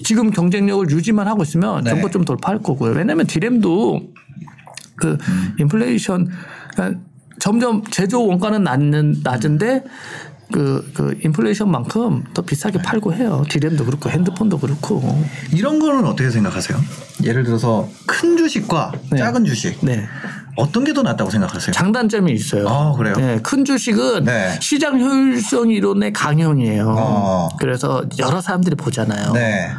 지금 0.05 0.31
경쟁력을 0.31 0.91
유지만 0.91 1.29
하고 1.29 1.43
있으면 1.43 1.85
네. 1.85 1.91
전부 1.91 2.11
좀 2.11 2.25
돌파할 2.25 2.61
거고요. 2.63 2.93
왜냐하면 2.93 3.27
디램도 3.27 4.01
그 4.97 5.19
음. 5.29 5.55
인플레이션 5.61 6.29
그러니까 6.73 7.01
점점 7.39 7.85
제조 7.85 8.27
원가는 8.27 8.63
낮는 8.65 9.21
낮은데 9.23 9.85
그, 10.53 10.91
그 10.95 11.19
인플레이션만큼 11.23 12.25
더 12.35 12.43
비싸게 12.43 12.81
팔고 12.83 13.13
해요. 13.13 13.45
디램도 13.49 13.85
그렇고 13.85 14.11
핸드폰도 14.11 14.59
그렇고. 14.59 15.23
이런 15.53 15.79
거는 15.79 16.07
어떻게 16.07 16.31
생각하세요? 16.31 16.79
예를 17.25 17.45
들어서 17.45 17.89
큰 18.07 18.37
주식과 18.37 18.93
네. 19.11 19.19
작은 19.19 19.45
주식 19.45 19.79
네. 19.85 20.07
어떤 20.57 20.85
게 20.85 20.93
더 20.93 21.03
낫다고 21.03 21.31
생각하세요? 21.31 21.73
장단점이 21.73 22.33
있어요. 22.33 22.67
아, 22.69 22.93
그래요? 22.93 23.15
네, 23.15 23.39
큰 23.43 23.65
주식은 23.65 24.25
네. 24.25 24.59
시장 24.61 24.99
효율성 24.99 25.71
이론의 25.71 26.13
강형이에요. 26.13 26.95
어. 26.99 27.49
그래서 27.61 28.03
여러 28.19 28.41
사람들이 28.41 28.75
보잖아요. 28.75 29.33
네. 29.33 29.71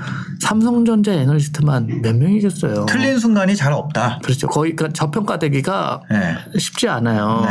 삼성전자 0.41 1.11
애널리스트만 1.11 2.01
몇 2.01 2.15
명이겠어요. 2.15 2.85
틀린 2.85 3.19
순간이 3.19 3.57
잘 3.57 3.73
없다. 3.73 4.19
그렇죠. 4.23 4.47
거의 4.47 4.75
그러니까 4.75 4.97
저평가되기가 4.97 6.01
네. 6.11 6.35
쉽지 6.57 6.87
않아요. 6.87 7.45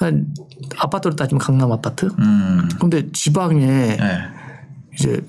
네. 0.00 0.22
아파트로 0.78 1.16
따지면 1.16 1.38
강남 1.38 1.70
아파트. 1.72 2.06
음. 2.18 2.68
근데 2.80 3.10
지방에 3.12 3.66
네. 3.66 4.20
이제 4.94 5.20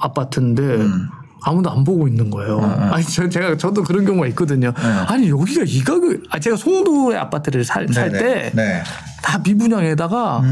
아파트인데 0.00 0.62
음. 0.62 1.08
아무도 1.46 1.70
안 1.70 1.84
보고 1.84 2.08
있는 2.08 2.30
거예요. 2.30 2.60
아니 2.90 3.04
저, 3.04 3.28
제가 3.28 3.56
저도 3.58 3.82
그런 3.82 4.06
경우가 4.06 4.26
있거든요. 4.28 4.72
네. 4.72 4.82
아니 5.06 5.28
여기가 5.28 5.64
이 5.66 5.80
가격. 5.80 6.18
아 6.30 6.38
제가 6.38 6.56
송도의 6.56 7.18
아파트를 7.18 7.64
살 7.64 7.86
네, 7.86 8.08
때 8.08 8.50
네. 8.54 8.82
다 9.22 9.38
미분양에다가 9.44 10.42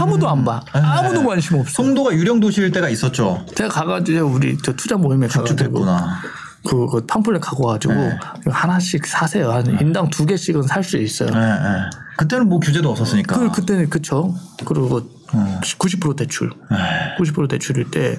아무도 0.00 0.28
안 0.28 0.44
봐. 0.44 0.60
네. 0.74 0.80
아무도 0.80 1.24
관심 1.24 1.58
없어. 1.58 1.82
송도가 1.82 2.14
유령 2.14 2.40
도시일 2.40 2.72
때가 2.72 2.88
있었죠. 2.88 3.44
제가 3.54 3.70
가가지고 3.70 4.26
우리 4.26 4.58
저 4.58 4.72
투자 4.72 4.96
모임에 4.96 5.28
가가지고. 5.28 5.84
그, 6.66 6.86
그 6.88 7.06
팜플렛 7.06 7.40
갖고 7.40 7.66
와가지고 7.66 7.94
네. 7.94 8.18
하나씩 8.46 9.06
사세요. 9.06 9.50
한 9.50 9.66
인당 9.80 10.10
두 10.10 10.26
개씩은 10.26 10.62
살 10.64 10.84
수 10.84 10.98
있어요. 10.98 11.30
네, 11.30 11.40
네. 11.40 11.90
그때는 12.18 12.48
뭐 12.48 12.60
규제도 12.60 12.90
없었으니까. 12.90 13.38
그 13.38 13.50
그때는 13.50 13.88
그쵸. 13.88 14.34
그리고 14.64 15.00
어. 15.32 15.60
90% 15.62 16.16
대출. 16.16 16.50
네. 16.70 16.76
90% 17.18 17.48
대출일 17.48 17.90
때 17.90 18.18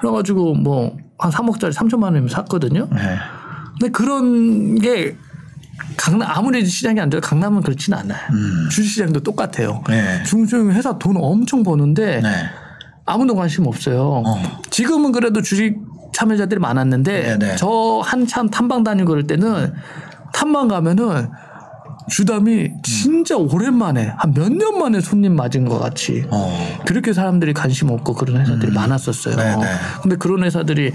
그래가지고 0.00 0.54
뭐 0.54 1.06
한 1.18 1.30
3억짜리 1.30 1.72
3천만 1.72 2.04
원이면 2.04 2.28
샀거든요. 2.28 2.88
네. 2.92 3.16
근데 3.78 3.90
그런 3.92 4.76
게 4.76 5.16
강남 5.96 6.28
아무리 6.30 6.64
시장이 6.64 7.00
안 7.00 7.10
좋아 7.10 7.20
강남은 7.20 7.62
그렇지는 7.62 7.98
않아요. 7.98 8.18
주식시장도 8.70 9.20
똑같아요. 9.20 9.82
음. 9.88 9.92
네. 9.92 10.22
중소형 10.24 10.70
회사 10.72 10.98
돈 10.98 11.16
엄청 11.16 11.62
버는데 11.62 12.20
네. 12.20 12.28
아무도 13.04 13.34
관심 13.34 13.66
없어요. 13.66 14.22
어. 14.26 14.60
지금은 14.70 15.12
그래도 15.12 15.40
주식 15.40 15.76
참여자들이 16.16 16.58
많았는데 16.60 17.22
네, 17.22 17.38
네. 17.38 17.56
저 17.56 18.00
한참 18.02 18.48
탐방 18.48 18.84
다니고 18.84 19.08
그럴 19.10 19.26
때는 19.26 19.74
탐방 20.32 20.68
가면은 20.68 21.28
주담이 22.08 22.70
진짜 22.82 23.36
오랜만에 23.36 24.12
한 24.16 24.32
몇 24.32 24.48
년 24.48 24.78
만에 24.78 25.00
손님 25.00 25.34
맞은 25.36 25.66
것 25.68 25.78
같이 25.78 26.24
어. 26.30 26.78
그렇게 26.86 27.12
사람들이 27.12 27.52
관심 27.52 27.90
없고 27.90 28.14
그런 28.14 28.40
회사들이 28.40 28.72
많았었어요. 28.72 29.36
네, 29.36 29.56
네. 29.56 29.66
근데 30.02 30.16
그런 30.16 30.42
회사들이 30.44 30.92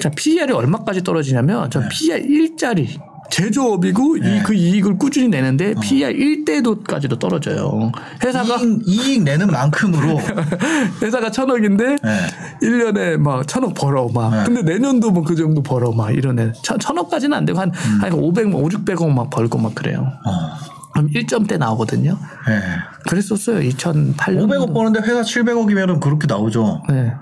자 0.00 0.10
PER이 0.10 0.52
얼마까지 0.52 1.04
떨어지냐면 1.04 1.64
네. 1.64 1.70
저 1.70 1.80
PER 1.88 2.20
1짜리 2.26 2.98
제조업이고 3.30 4.16
이그 4.16 4.54
이익을 4.54 4.98
꾸준히 4.98 5.28
내는데 5.28 5.74
어. 5.76 5.80
PER 5.80 6.12
1대도까지도 6.14 7.18
떨어져요. 7.18 7.92
회사가 8.24 8.56
이익, 8.86 9.06
이익 9.06 9.22
내는 9.22 9.46
만큼으로 9.48 10.18
회사가 11.02 11.30
천억인데 11.30 11.84
네. 12.02 12.18
일 12.62 12.78
1년에 12.78 13.16
막 13.18 13.46
천억 13.46 13.74
벌어 13.74 14.08
막. 14.12 14.44
근데 14.44 14.62
내년도 14.62 15.10
뭐 15.10 15.22
그 15.28 15.34
정도 15.36 15.62
벌어 15.62 15.92
막 15.92 16.10
이러네. 16.10 16.52
천, 16.62 16.78
천억까지는 16.78 17.36
안 17.36 17.44
되고 17.44 17.58
한, 17.58 17.70
한 18.00 18.12
500, 18.12 18.54
5, 18.54 18.68
600억 18.68 19.10
막 19.12 19.28
벌고 19.28 19.58
막 19.58 19.74
그래요. 19.74 20.00
음. 20.00 20.28
어. 20.28 20.78
그럼 20.94 21.10
1점대 21.10 21.58
나오거든요. 21.58 22.18
네. 22.48 22.60
그랬었어요. 23.08 23.60
2008년. 23.68 24.46
500억 24.48 24.72
버는데 24.72 25.00
회사 25.00 25.20
700억이면 25.20 26.00
그렇게 26.00 26.26
나오죠. 26.26 26.82
네. 26.88 27.12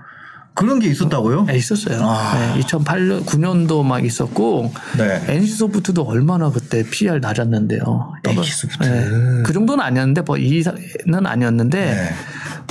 그런 0.56 0.78
게 0.78 0.88
있었다고요? 0.88 1.44
네, 1.44 1.56
있었어요. 1.56 2.00
아. 2.02 2.54
네, 2.54 2.60
2008년, 2.62 3.26
9년도 3.26 3.84
막 3.84 4.02
있었고, 4.02 4.72
네. 4.96 5.22
NC소프트도 5.28 6.02
얼마나 6.02 6.50
그때 6.50 6.82
PR 6.82 7.20
낮았는데요. 7.20 8.14
NC소프트. 8.25 8.82
네. 8.82 9.42
그 9.44 9.52
정도는 9.52 9.84
아니었는데, 9.84 10.22
뭐, 10.22 10.38
이 10.38 10.58
이상은 10.58 11.26
아니었는데, 11.26 11.78
네. 11.78 12.10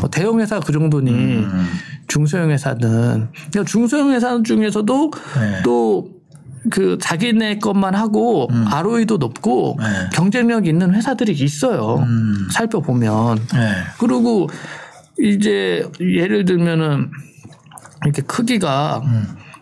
뭐 0.02 0.10
대형 0.10 0.40
회사 0.40 0.60
그 0.60 0.72
정도니 0.74 1.12
음. 1.12 1.68
중소형 2.08 2.50
회사는, 2.50 3.28
그러니까 3.32 3.64
중소형 3.66 4.12
회사 4.12 4.42
중에서도 4.42 5.12
네. 5.40 5.62
또그 5.64 6.98
자기네 7.00 7.60
것만 7.60 7.94
하고 7.94 8.50
ROE도 8.72 9.18
높고 9.18 9.78
음. 9.80 9.84
네. 9.84 10.10
경쟁력 10.12 10.66
있는 10.66 10.94
회사들이 10.94 11.34
있어요. 11.34 11.98
음. 12.00 12.48
살펴보면. 12.52 13.38
네. 13.54 13.72
그리고 14.00 14.50
이제 15.20 15.88
예를 16.00 16.46
들면은 16.46 17.12
이렇게 18.06 18.22
크기가 18.22 19.02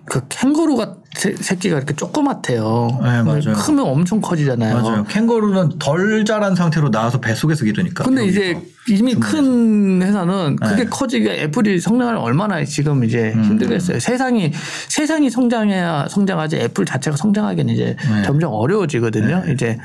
그 0.05 0.21
캥거루가 0.27 0.97
새- 1.15 1.35
새끼가 1.35 1.77
이렇게 1.77 1.95
조그맣대요. 1.95 2.99
네, 3.03 3.23
맞아요. 3.23 3.53
크면 3.55 3.85
엄청 3.85 4.19
커지잖아요. 4.19 4.81
맞아요. 4.81 5.03
캥거루는 5.05 5.77
덜 5.79 6.25
자란 6.25 6.55
상태로 6.55 6.91
나와서 6.91 7.21
뱃속에서 7.21 7.63
기르니까. 7.65 8.03
근데 8.03 8.23
여기서. 8.23 8.39
이제 8.41 8.61
이미 8.89 9.15
큰 9.15 10.01
회사는 10.01 10.57
그게 10.57 10.83
네. 10.83 10.89
커지기가 10.89 11.33
애플이 11.35 11.79
성장을 11.79 12.17
얼마나 12.17 12.61
지금 12.65 13.03
이제 13.05 13.31
음. 13.33 13.43
힘들겠어요. 13.45 13.99
세상이 13.99 14.51
세상이 14.89 15.29
성장해야 15.29 16.07
성장하지 16.09 16.57
애플 16.57 16.83
자체가 16.85 17.15
성장하기는 17.15 17.73
이제 17.73 17.95
네. 18.11 18.23
점점 18.23 18.51
어려워지거든요. 18.51 19.43
이제 19.53 19.77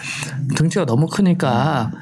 등치가 0.56 0.84
너무 0.84 1.06
크니까 1.06 1.92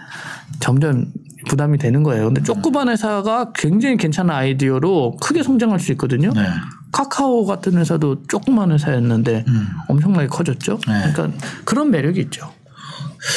점점 0.60 1.06
부담이 1.48 1.78
되는 1.78 2.02
거예요. 2.02 2.26
근데 2.26 2.42
조그만 2.42 2.88
회사가 2.88 3.52
굉장히 3.54 3.96
괜찮은 3.96 4.34
아이디어로 4.34 5.16
크게 5.20 5.42
성장할 5.42 5.80
수 5.80 5.92
있거든요. 5.92 6.32
네. 6.34 6.42
카카오 6.92 7.44
같은 7.44 7.76
회사도 7.78 8.22
조그만 8.28 8.72
회사였는데 8.72 9.44
엄청나게 9.88 10.28
커졌죠. 10.28 10.78
음. 10.88 10.92
네. 10.92 11.12
그러니까 11.12 11.38
그런 11.64 11.90
매력이 11.90 12.20
있죠. 12.20 12.50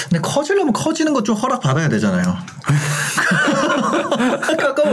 근데 0.09 0.19
커지려면 0.21 0.74
커지는 0.74 1.13
것 1.13 1.19
좀 1.24 1.36
허락 1.36 1.59
받아야 1.62 1.89
되잖아요. 1.89 2.24
아까 4.67 4.83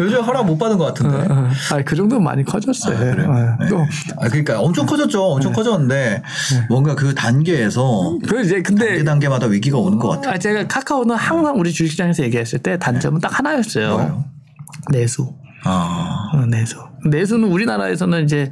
요즘 0.00 0.20
허락 0.22 0.46
못 0.46 0.58
받은 0.58 0.78
것 0.78 0.84
같은데. 0.86 1.26
아, 1.72 1.82
그 1.84 1.96
정도면 1.96 2.24
많이 2.24 2.44
커졌어요. 2.44 2.98
네. 2.98 3.68
또 3.68 3.78
아, 4.18 4.28
그러니까 4.28 4.60
엄청 4.60 4.84
커졌죠. 4.86 5.22
엄청 5.22 5.52
커졌는데 5.52 6.22
뭔가 6.68 6.94
그 6.94 7.14
단계에서 7.14 8.18
그 8.28 8.42
이제 8.42 8.62
근데 8.62 8.86
단계 8.88 9.04
단계마다 9.04 9.46
위기가 9.46 9.78
오는 9.78 9.98
것 9.98 10.08
같아요. 10.08 10.34
아, 10.34 10.38
제가 10.38 10.66
카카오는 10.66 11.14
항상 11.16 11.58
우리 11.58 11.72
주식시장에서 11.72 12.22
얘기했을 12.24 12.58
때 12.58 12.78
단점은 12.78 13.20
딱 13.20 13.38
하나였어요. 13.38 13.90
뭐예요? 13.92 14.24
내수. 14.90 15.32
아, 15.66 16.30
어, 16.32 16.46
내수. 16.46 16.76
내수는 17.04 17.48
우리나라에서는 17.48 18.24
이제 18.24 18.50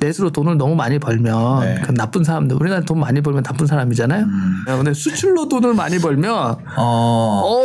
내수로 0.00 0.30
돈을 0.30 0.56
너무 0.56 0.74
많이 0.74 0.98
벌면 0.98 1.60
네. 1.60 1.82
그 1.84 1.92
나쁜 1.92 2.24
사람들 2.24 2.56
우리나라 2.60 2.82
돈 2.82 3.00
많이 3.00 3.20
벌면 3.20 3.42
나쁜 3.42 3.66
사람이잖아요. 3.66 4.26
어, 4.68 4.76
근데 4.76 4.92
수출로 4.92 5.48
돈을 5.48 5.74
많이 5.74 5.98
벌면 5.98 6.56
어, 6.76 7.42
어 7.44 7.64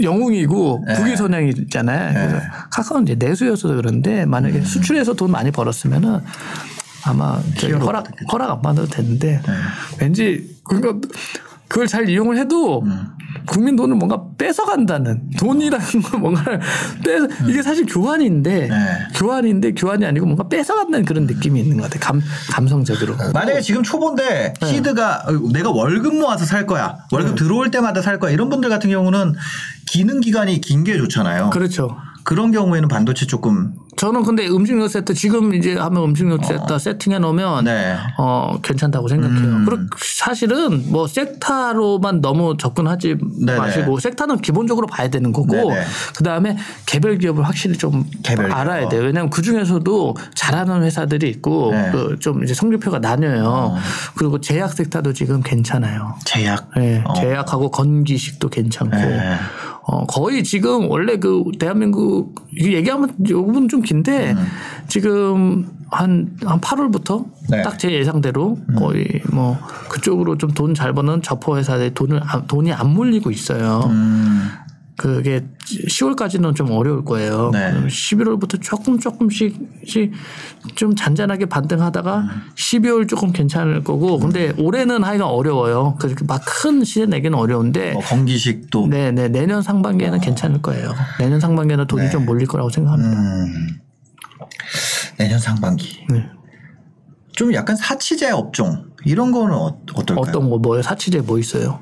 영웅이고 0.00 0.84
네. 0.86 0.94
부귀선양이잖아요. 0.94 2.14
그래서 2.14 2.46
카카오는 2.70 3.04
이제 3.04 3.14
내수여서 3.26 3.68
그런데 3.74 4.24
만약에 4.26 4.58
음. 4.58 4.64
수출해서 4.64 5.14
돈 5.14 5.30
많이 5.30 5.50
벌었으면은 5.50 6.20
아마 7.04 7.38
허락 7.84 8.06
허락 8.32 8.50
안 8.50 8.62
받아도 8.62 8.88
되는데 8.88 9.40
네. 9.46 9.52
왠지 10.00 10.56
그러니까 10.64 11.08
그걸 11.68 11.86
잘 11.86 12.08
이용을 12.08 12.38
해도 12.38 12.82
음. 12.82 13.08
국민 13.46 13.76
돈을 13.76 13.96
뭔가 13.96 14.22
뺏어간다는 14.38 15.30
돈이라는 15.38 15.86
걸 16.02 16.20
뭔가 16.20 16.42
뺏어 17.04 17.28
이게 17.48 17.62
사실 17.62 17.86
교환인데 17.86 18.64
음. 18.64 18.68
네. 18.70 18.98
교환인데 19.16 19.72
교환이 19.72 20.04
아니고 20.06 20.26
뭔가 20.26 20.48
뺏어간다는 20.48 21.04
그런 21.04 21.26
느낌이 21.26 21.60
있는 21.60 21.76
것 21.76 21.84
같아. 21.90 21.98
감 21.98 22.22
감성적으로. 22.50 23.16
만약에 23.32 23.60
지금 23.60 23.82
초보인데 23.82 24.54
시드가 24.64 25.24
어, 25.26 25.32
내가 25.52 25.70
월급 25.70 26.14
모아서 26.16 26.44
살 26.44 26.66
거야. 26.66 26.96
월급 27.12 27.36
들어올 27.36 27.70
때마다 27.70 28.02
살 28.02 28.18
거야. 28.18 28.30
이런 28.32 28.48
분들 28.48 28.68
같은 28.70 28.90
경우는 28.90 29.34
기능 29.86 30.20
기간이 30.20 30.60
긴 30.60 30.84
게 30.84 30.96
좋잖아요. 30.98 31.48
그렇죠. 31.50 31.96
그런 32.24 32.52
경우에는 32.52 32.88
반도체 32.88 33.26
조금 33.26 33.74
저는 33.96 34.24
근데 34.24 34.48
음식료 34.48 34.88
세트 34.88 35.14
지금 35.14 35.54
이제 35.54 35.74
하면 35.76 36.04
음식료 36.04 36.38
세트 36.42 36.78
세팅해 36.78 37.18
놓으면 37.18 37.48
어. 37.48 37.62
네. 37.62 37.96
어 38.18 38.58
괜찮다고 38.62 39.08
생각해요. 39.08 39.64
그리고 39.66 39.82
사실은 39.98 40.90
뭐 40.90 41.06
섹타로만 41.06 42.20
너무 42.20 42.56
접근하지 42.56 43.16
네네. 43.46 43.58
마시고 43.58 44.00
섹타는 44.00 44.38
기본적으로 44.38 44.86
봐야 44.86 45.08
되는 45.08 45.32
거고 45.32 45.52
네네. 45.52 45.84
그 46.16 46.24
다음에 46.24 46.56
개별 46.86 47.18
기업을 47.18 47.44
확실히 47.44 47.76
좀 47.76 48.04
개별. 48.22 48.50
알아야 48.50 48.88
돼요. 48.88 49.02
왜냐하면 49.02 49.30
그 49.30 49.42
중에서도 49.42 50.16
잘하는 50.34 50.82
회사들이 50.82 51.28
있고 51.28 51.70
네. 51.72 51.88
어. 51.88 51.92
그좀 51.92 52.42
이제 52.42 52.54
성적표가 52.54 52.98
나뉘어요. 52.98 53.76
그리고 54.16 54.40
제약 54.40 54.72
섹타도 54.72 55.12
지금 55.12 55.42
괜찮아요. 55.42 56.14
제약. 56.24 56.70
네, 56.76 57.02
어. 57.06 57.14
제약하고 57.14 57.70
건기식도 57.70 58.48
괜찮고 58.48 58.96
네. 58.96 59.36
어, 59.86 60.06
거의 60.06 60.42
지금 60.44 60.88
원래 60.90 61.18
그 61.18 61.42
대한민국 61.58 62.46
얘기하면 62.58 63.14
요금은 63.28 63.68
좀 63.68 63.82
긴데 63.82 64.34
지금 64.88 65.68
한, 65.90 66.36
한 66.44 66.60
8월부터 66.60 67.24
음. 67.26 67.30
네. 67.50 67.62
딱제 67.62 67.92
예상대로 67.92 68.56
거의 68.78 69.06
뭐 69.30 69.58
그쪽으로 69.90 70.38
좀 70.38 70.50
돈 70.54 70.72
잘 70.74 70.92
버는 70.94 71.20
저포 71.22 71.58
회사에 71.58 71.90
돈을 71.90 72.20
안- 72.24 72.46
돈이 72.46 72.72
안 72.72 72.94
몰리고 72.94 73.30
있어요. 73.30 73.82
음, 73.90 74.48
그게 74.96 75.44
10월까지는 75.88 76.54
좀 76.54 76.70
어려울 76.70 77.04
거예요. 77.04 77.50
네. 77.52 77.72
11월부터 77.86 78.62
조금 78.62 78.98
조금씩 78.98 79.58
좀 80.76 80.94
잔잔하게 80.94 81.46
반등하다가 81.46 82.28
12월 82.54 83.08
조금 83.08 83.32
괜찮을 83.32 83.82
거고 83.82 84.18
근데 84.20 84.52
올해는 84.56 85.02
하여간 85.02 85.26
어려워요. 85.26 85.96
그렇게 85.98 86.24
막 86.24 86.44
큰 86.64 86.84
시세 86.84 87.04
내기는 87.06 87.36
어려운데 87.36 87.92
뭐 87.92 88.02
건기식도. 88.02 88.86
네, 88.86 89.10
네. 89.10 89.28
내년 89.28 89.60
상반기에는 89.60 90.20
괜찮을 90.20 90.62
거예요. 90.62 90.94
내년 91.18 91.40
상반기에는 91.40 91.86
돈이 91.86 92.10
좀 92.10 92.24
몰릴 92.24 92.46
거라고 92.46 92.70
생각합니다. 92.70 93.20
네. 93.20 93.50
음, 93.50 93.80
내년 95.18 95.38
상반기. 95.38 96.06
네. 96.08 96.24
좀 97.32 97.52
약간 97.52 97.76
사치제 97.76 98.30
업종 98.30 98.86
이런 99.04 99.32
거는 99.32 99.54
어, 99.54 99.78
어떨까요? 99.94 100.20
어떤 100.20 100.48
거 100.48 100.58
뭐요? 100.58 100.80
사치제 100.82 101.20
뭐 101.20 101.38
있어요? 101.38 101.80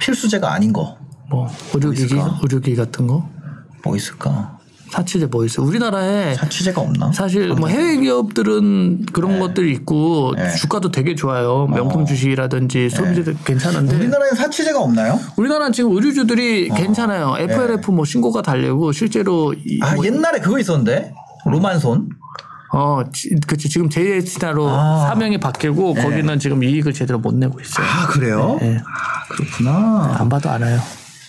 필수제가 0.00 0.52
아닌 0.52 0.72
거. 0.72 0.96
뭐 1.32 1.48
의료기기, 1.74 2.04
있을까? 2.04 2.38
의료기기 2.42 2.76
같은 2.76 3.06
거? 3.06 3.28
뭐 3.84 3.96
있을까? 3.96 4.58
사치제 4.92 5.24
뭐 5.26 5.42
있어요? 5.46 5.66
우리나라에 5.66 6.34
사치제가 6.34 6.82
없나? 6.82 7.10
사실 7.12 7.48
뭐 7.54 7.66
해외 7.68 7.96
기업들은 7.96 9.06
그런 9.14 9.38
것들이 9.40 9.72
있고 9.72 10.34
네. 10.36 10.54
주가도 10.54 10.90
되게 10.90 11.14
좋아요. 11.14 11.66
명품 11.66 12.04
주식이라든지 12.04 12.90
소비재도 12.90 13.32
괜찮은데 13.46 13.96
우리나라에 13.96 14.30
사치제가 14.36 14.78
없나요? 14.78 15.18
우리나라는 15.36 15.72
지금 15.72 15.96
의류주들이 15.96 16.68
괜찮아요. 16.68 17.36
FLF 17.38 17.90
뭐 17.90 18.04
신고가 18.04 18.42
달리고 18.42 18.92
실제로 18.92 19.54
이- 19.54 19.80
아뭐 19.82 20.04
옛날에 20.04 20.40
그거 20.40 20.58
있었는데 20.58 21.14
로만손. 21.46 22.10
어, 22.74 23.02
지- 23.14 23.34
그치 23.46 23.70
지금 23.70 23.88
JS나로 23.88 24.68
아. 24.68 25.06
사명이 25.08 25.40
바뀌고 25.40 25.94
거기는 25.94 26.38
지금 26.38 26.62
이익을 26.62 26.92
제대로 26.92 27.18
못 27.18 27.34
내고 27.34 27.58
있어요. 27.60 27.86
아 27.86 28.06
그래요? 28.08 28.58
네. 28.60 28.76
아, 28.78 29.32
그렇구나. 29.32 30.16
안 30.18 30.28
봐도 30.28 30.50
알아요. 30.50 30.78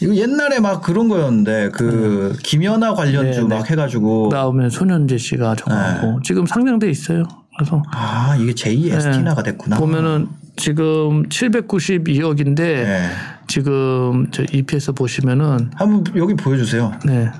이거 0.04 0.16
옛날에 0.16 0.60
막 0.60 0.82
그런 0.82 1.08
거였는데 1.08 1.70
그 1.74 2.36
김연아 2.44 2.94
관련주 2.94 3.42
네, 3.42 3.48
네. 3.48 3.56
막 3.58 3.70
해가지고 3.70 4.30
그다음에 4.30 4.70
손현재 4.70 5.18
씨가 5.18 5.56
저거 5.56 5.74
하고 5.74 6.20
지금 6.24 6.46
상장돼 6.46 6.90
있어요. 6.90 7.24
그래서 7.58 7.82
아 7.92 8.36
이게 8.40 8.52
제2 8.54 8.92
에스티나가 8.94 9.44
됐구나. 9.44 9.78
보면은 9.78 10.28
지금 10.56 11.24
792억인데 11.30 12.56
네. 12.58 13.10
지금 13.48 14.28
저 14.32 14.44
EPS 14.52 14.92
보시면은 14.94 15.72
한번 15.76 16.04
여기 16.16 16.34
보여주세요. 16.36 16.92
네. 17.06 17.32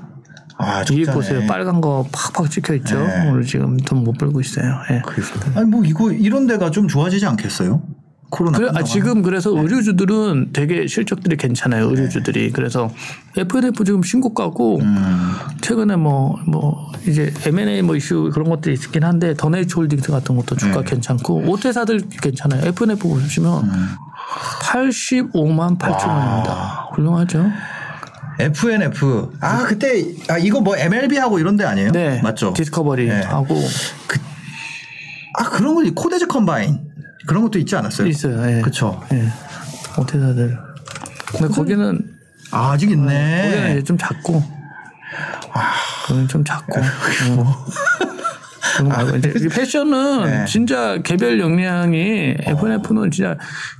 아 0.56 0.82
이게. 0.90 1.04
보세요. 1.10 1.42
빨간 1.48 1.80
거 1.80 2.06
팍팍 2.12 2.50
찍혀 2.50 2.74
있죠. 2.76 2.96
네. 2.98 3.28
오늘 3.28 3.42
지금 3.44 3.76
돈 3.76 4.04
못 4.04 4.12
벌고 4.18 4.40
있어요. 4.40 4.66
예. 4.90 5.02
아니 5.56 5.66
뭐 5.68 5.84
이거 5.84 6.12
이런 6.12 6.46
데가 6.46 6.70
좀 6.70 6.86
좋아지지 6.88 7.26
않겠어요? 7.26 7.82
코로나. 8.30 8.58
그래, 8.58 8.70
아, 8.74 8.82
지금 8.82 9.22
그래서 9.22 9.50
의류주들은 9.50 10.50
되게 10.52 10.86
실적들이 10.86 11.36
괜찮아요. 11.36 11.88
의류주들이. 11.90 12.50
그래서 12.52 12.90
FNF 13.36 13.84
지금 13.84 14.02
신고가고 14.02 14.80
음. 14.80 15.34
최근에 15.60 15.96
뭐, 15.96 16.36
뭐, 16.46 16.90
이제 17.06 17.32
M&A 17.46 17.82
뭐 17.82 17.96
이슈 17.96 18.30
그런 18.32 18.48
것들이 18.48 18.74
있긴 18.74 19.04
한데 19.04 19.34
더네이처 19.34 19.80
홀딩스 19.80 20.10
같은 20.10 20.36
것도 20.36 20.56
주가 20.56 20.80
네. 20.80 20.90
괜찮고 20.90 21.44
오태사들 21.46 22.00
괜찮아요. 22.22 22.66
FNF 22.66 23.08
보시면 23.08 23.64
음. 23.64 23.88
85만 24.62 25.78
8천 25.78 26.08
원입니다. 26.08 26.88
훌륭하죠? 26.94 27.50
F&F. 28.38 29.30
아 29.40 29.64
그때 29.64 30.04
아 30.28 30.38
이거 30.38 30.60
뭐 30.60 30.76
MLB 30.76 31.18
하고 31.18 31.38
이런 31.38 31.56
데 31.56 31.64
아니에요? 31.64 31.92
네. 31.92 32.20
맞죠. 32.22 32.52
디스커버리 32.52 33.06
네. 33.06 33.20
하고 33.22 33.54
아 35.38 35.50
그런 35.50 35.74
거 35.74 35.82
코데즈 35.94 36.26
컴바인 36.26 36.93
그런 37.26 37.42
것도 37.42 37.58
있지 37.58 37.76
않았어요? 37.76 38.06
있어요. 38.08 38.58
예. 38.58 38.60
그쵸. 38.62 39.02
예. 39.12 39.28
오태사들. 39.98 40.58
근데 41.26 41.48
거기는 41.48 42.00
아, 42.50 42.72
아직 42.72 42.86
거기는 42.86 43.04
있네. 43.04 43.72
이제 43.72 43.82
좀 43.82 43.98
작고. 43.98 44.42
거기는 46.06 46.28
좀 46.28 46.44
작고. 46.44 46.80
어. 47.38 47.66
거 48.82 48.84
말고 48.84 49.16
이제 49.16 49.32
이 49.36 49.48
패션은 49.48 50.24
네. 50.24 50.44
진짜 50.46 50.98
개별 51.02 51.38
역량이 51.40 52.36
F&F는 52.40 53.10
진짜 53.10 53.36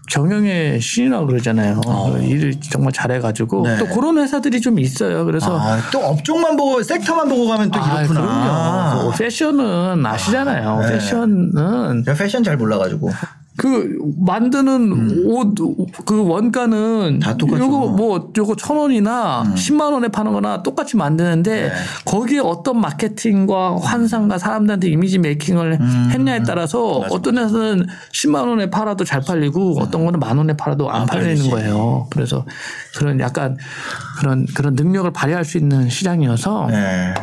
경영의 0.09 0.81
신이라고 0.81 1.27
그러잖아요. 1.27 1.81
일을 2.23 2.55
정말 2.61 2.93
잘해가지고 2.93 3.67
네. 3.67 3.79
또 3.79 3.87
그런 3.89 4.19
회사들이 4.19 4.61
좀 4.61 4.79
있어요. 4.79 5.25
그래서 5.25 5.59
아, 5.59 5.79
또 5.91 6.01
업종만 6.01 6.57
보고 6.57 6.83
섹터만 6.83 7.29
보고 7.29 7.49
가면 7.49 7.71
또 7.71 7.81
아, 7.81 8.01
이렇구나. 8.01 8.21
그럼요. 8.21 9.11
그 9.11 9.19
패션은 9.19 10.05
아시잖아요. 10.05 10.81
네. 10.81 10.93
패션은 10.93 12.05
패션 12.05 12.45
잘 12.45 12.57
몰라가지고. 12.57 13.11
그 13.57 13.97
만드는 14.19 15.27
옷그 15.27 16.27
원가는 16.27 17.15
음. 17.15 17.19
다 17.21 17.37
똑같죠. 17.37 17.65
음. 17.65 17.69
요거 17.69 17.87
뭐 17.93 18.33
요거 18.37 18.57
천 18.57 18.77
원이나 18.77 19.45
십만 19.55 19.93
원에 19.93 20.09
파는 20.09 20.33
거나 20.33 20.65
똑같이 20.65 20.97
만드는데 20.97 21.69
네. 21.69 21.73
거기에 22.05 22.41
어떤 22.41 22.81
마케팅과 22.81 23.77
환상과 23.81 24.39
사람들한테 24.39 24.89
이미지 24.89 25.19
메이킹을 25.19 25.79
음. 25.81 26.09
했냐에 26.11 26.43
따라서 26.43 26.85
어떤 27.11 27.39
회사는 27.39 27.87
십만 28.11 28.49
원에 28.49 28.71
팔아도 28.71 29.05
잘 29.05 29.21
팔리고 29.21 29.79
어떤 29.81 30.05
거는 30.05 30.19
만 30.19 30.37
원에 30.37 30.57
팔아도 30.57 30.91
안, 30.91 31.03
안 31.03 31.07
팔리는 31.07 31.29
팔리지. 31.37 31.51
거예요. 31.51 32.09
그래서 32.11 32.45
그런 32.99 33.21
약간 33.21 33.57
그런 34.19 34.47
그런 34.55 34.75
능력을 34.75 35.13
발휘할 35.13 35.45
수 35.45 35.59
있는 35.59 35.89
시장이어서 35.89 36.67
네. 36.71 37.15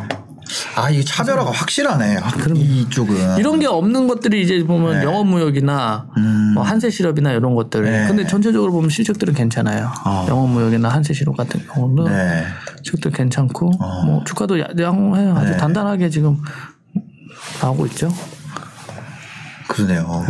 아, 0.76 0.90
이 0.90 1.04
차별화가 1.04 1.50
확실하네. 1.50 2.18
이쪽은. 2.56 3.38
이런 3.38 3.58
게 3.58 3.66
없는 3.66 4.06
것들이 4.08 4.42
이제 4.42 4.62
보면 4.64 4.98
네. 5.00 5.04
영업무역이나 5.04 6.06
음. 6.16 6.52
뭐 6.54 6.62
한세 6.62 6.90
실업이나 6.90 7.32
이런 7.32 7.54
것들. 7.54 7.82
네. 7.84 8.06
근데 8.06 8.26
전체적으로 8.26 8.72
보면 8.72 8.90
실적들은 8.90 9.34
괜찮아요. 9.34 9.90
어. 10.04 10.26
영업무역이나 10.28 10.88
한세 10.88 11.14
실업 11.14 11.36
같은 11.36 11.60
경우는 11.66 12.04
네. 12.04 12.44
실적도 12.82 13.10
괜찮고 13.10 13.72
어. 13.80 14.04
뭐 14.04 14.24
주가도 14.24 14.60
야- 14.60 14.68
양호해요. 14.78 15.34
아주 15.36 15.52
네. 15.52 15.56
단단하게 15.56 16.10
지금 16.10 16.38
나오고 17.60 17.86
있죠. 17.86 18.12
그러네요. 19.68 20.24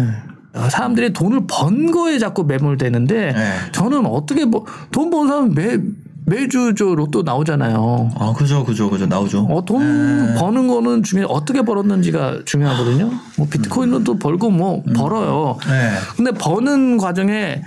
어, 0.55 0.69
사람들이 0.69 1.13
돈을 1.15 1.47
번 1.49 1.91
거에 1.91 2.19
자꾸 2.19 2.45
매몰되는데 2.45 3.33
네. 3.33 3.53
저는 3.73 4.05
어떻게 4.07 4.45
뭐돈 4.45 5.11
버는 5.11 5.29
사람 5.29 5.55
매 5.55 5.79
매주 6.33 6.75
저 6.77 6.87
로또 6.95 7.23
나오잖아요. 7.23 8.11
아, 8.19 8.33
그죠, 8.35 8.65
그죠, 8.65 8.89
그죠. 8.89 9.05
나오죠. 9.07 9.47
어, 9.51 9.63
돈 9.67 10.35
버는 10.39 10.67
거는 10.67 11.03
중요 11.03 11.27
어떻게 11.27 11.61
벌었는지가 11.63 12.41
중요하거든요. 12.47 13.11
뭐 13.37 13.47
비트코인도 13.51 14.19
벌고 14.19 14.49
뭐 14.51 14.83
벌어요. 14.97 15.59
네. 15.69 15.93
근데 16.17 16.31
버는 16.33 16.97
과정에 16.97 17.63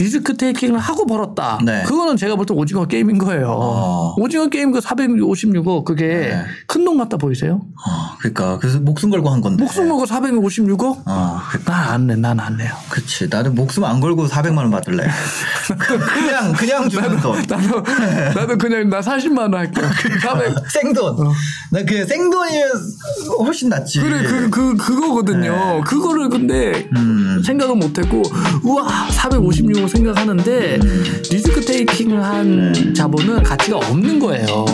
리스크 0.00 0.36
테이킹을 0.36 0.78
하고 0.80 1.06
벌었다. 1.06 1.60
네. 1.64 1.84
그거는 1.84 2.16
제가 2.16 2.34
볼 2.34 2.46
때 2.46 2.54
오징어 2.54 2.86
게임인 2.86 3.18
거예요. 3.18 3.48
어. 3.56 4.14
오징어 4.18 4.48
게임 4.48 4.72
그 4.72 4.80
456억 4.80 5.84
그게 5.84 6.06
네. 6.06 6.42
큰돈 6.66 6.98
같다 6.98 7.16
보이세요? 7.16 7.60
어, 7.86 8.16
그러니까 8.18 8.58
그래서 8.58 8.80
목숨 8.80 9.10
걸고 9.10 9.28
한 9.28 9.40
건데. 9.40 9.62
목숨 9.62 9.88
걸고 9.88 10.06
456억? 10.06 11.02
어, 11.06 11.40
그, 11.52 11.62
난안 11.70 12.06
내, 12.08 12.16
난 12.16 12.40
안 12.40 12.56
내요. 12.56 12.72
그치. 12.88 13.28
나도 13.30 13.52
목숨 13.52 13.84
안 13.84 14.00
걸고 14.00 14.26
400만 14.26 14.56
원 14.56 14.70
받을래. 14.70 15.04
그냥 15.68 16.52
그냥 16.54 16.88
주는 16.88 17.20
돈. 17.20 17.36
나도, 17.48 17.80
나도 17.80 17.99
그냥 18.58 18.88
나 18.88 19.00
40만 19.00 19.38
원 19.38 19.54
할게. 19.54 19.80
400. 20.22 20.54
생돈. 20.70 21.16
나 21.70 21.84
그냥 21.84 22.06
생돈이면 22.06 22.70
훨씬 23.40 23.68
낫지. 23.68 24.00
어. 24.00 24.02
그래, 24.02 24.22
그, 24.22 24.50
그, 24.50 24.76
그거거든요. 24.76 25.82
그거를 25.86 26.28
근데 26.28 26.88
음. 26.96 27.42
생각은 27.44 27.78
못했고, 27.78 28.22
우와, 28.64 29.08
456억 29.08 29.88
생각하는데, 29.88 30.78
리스크 31.30 31.60
테이킹을 31.60 32.22
한 32.22 32.94
자본은 32.94 33.42
가치가 33.42 33.78
없는 33.78 34.18
거예요. 34.18 34.66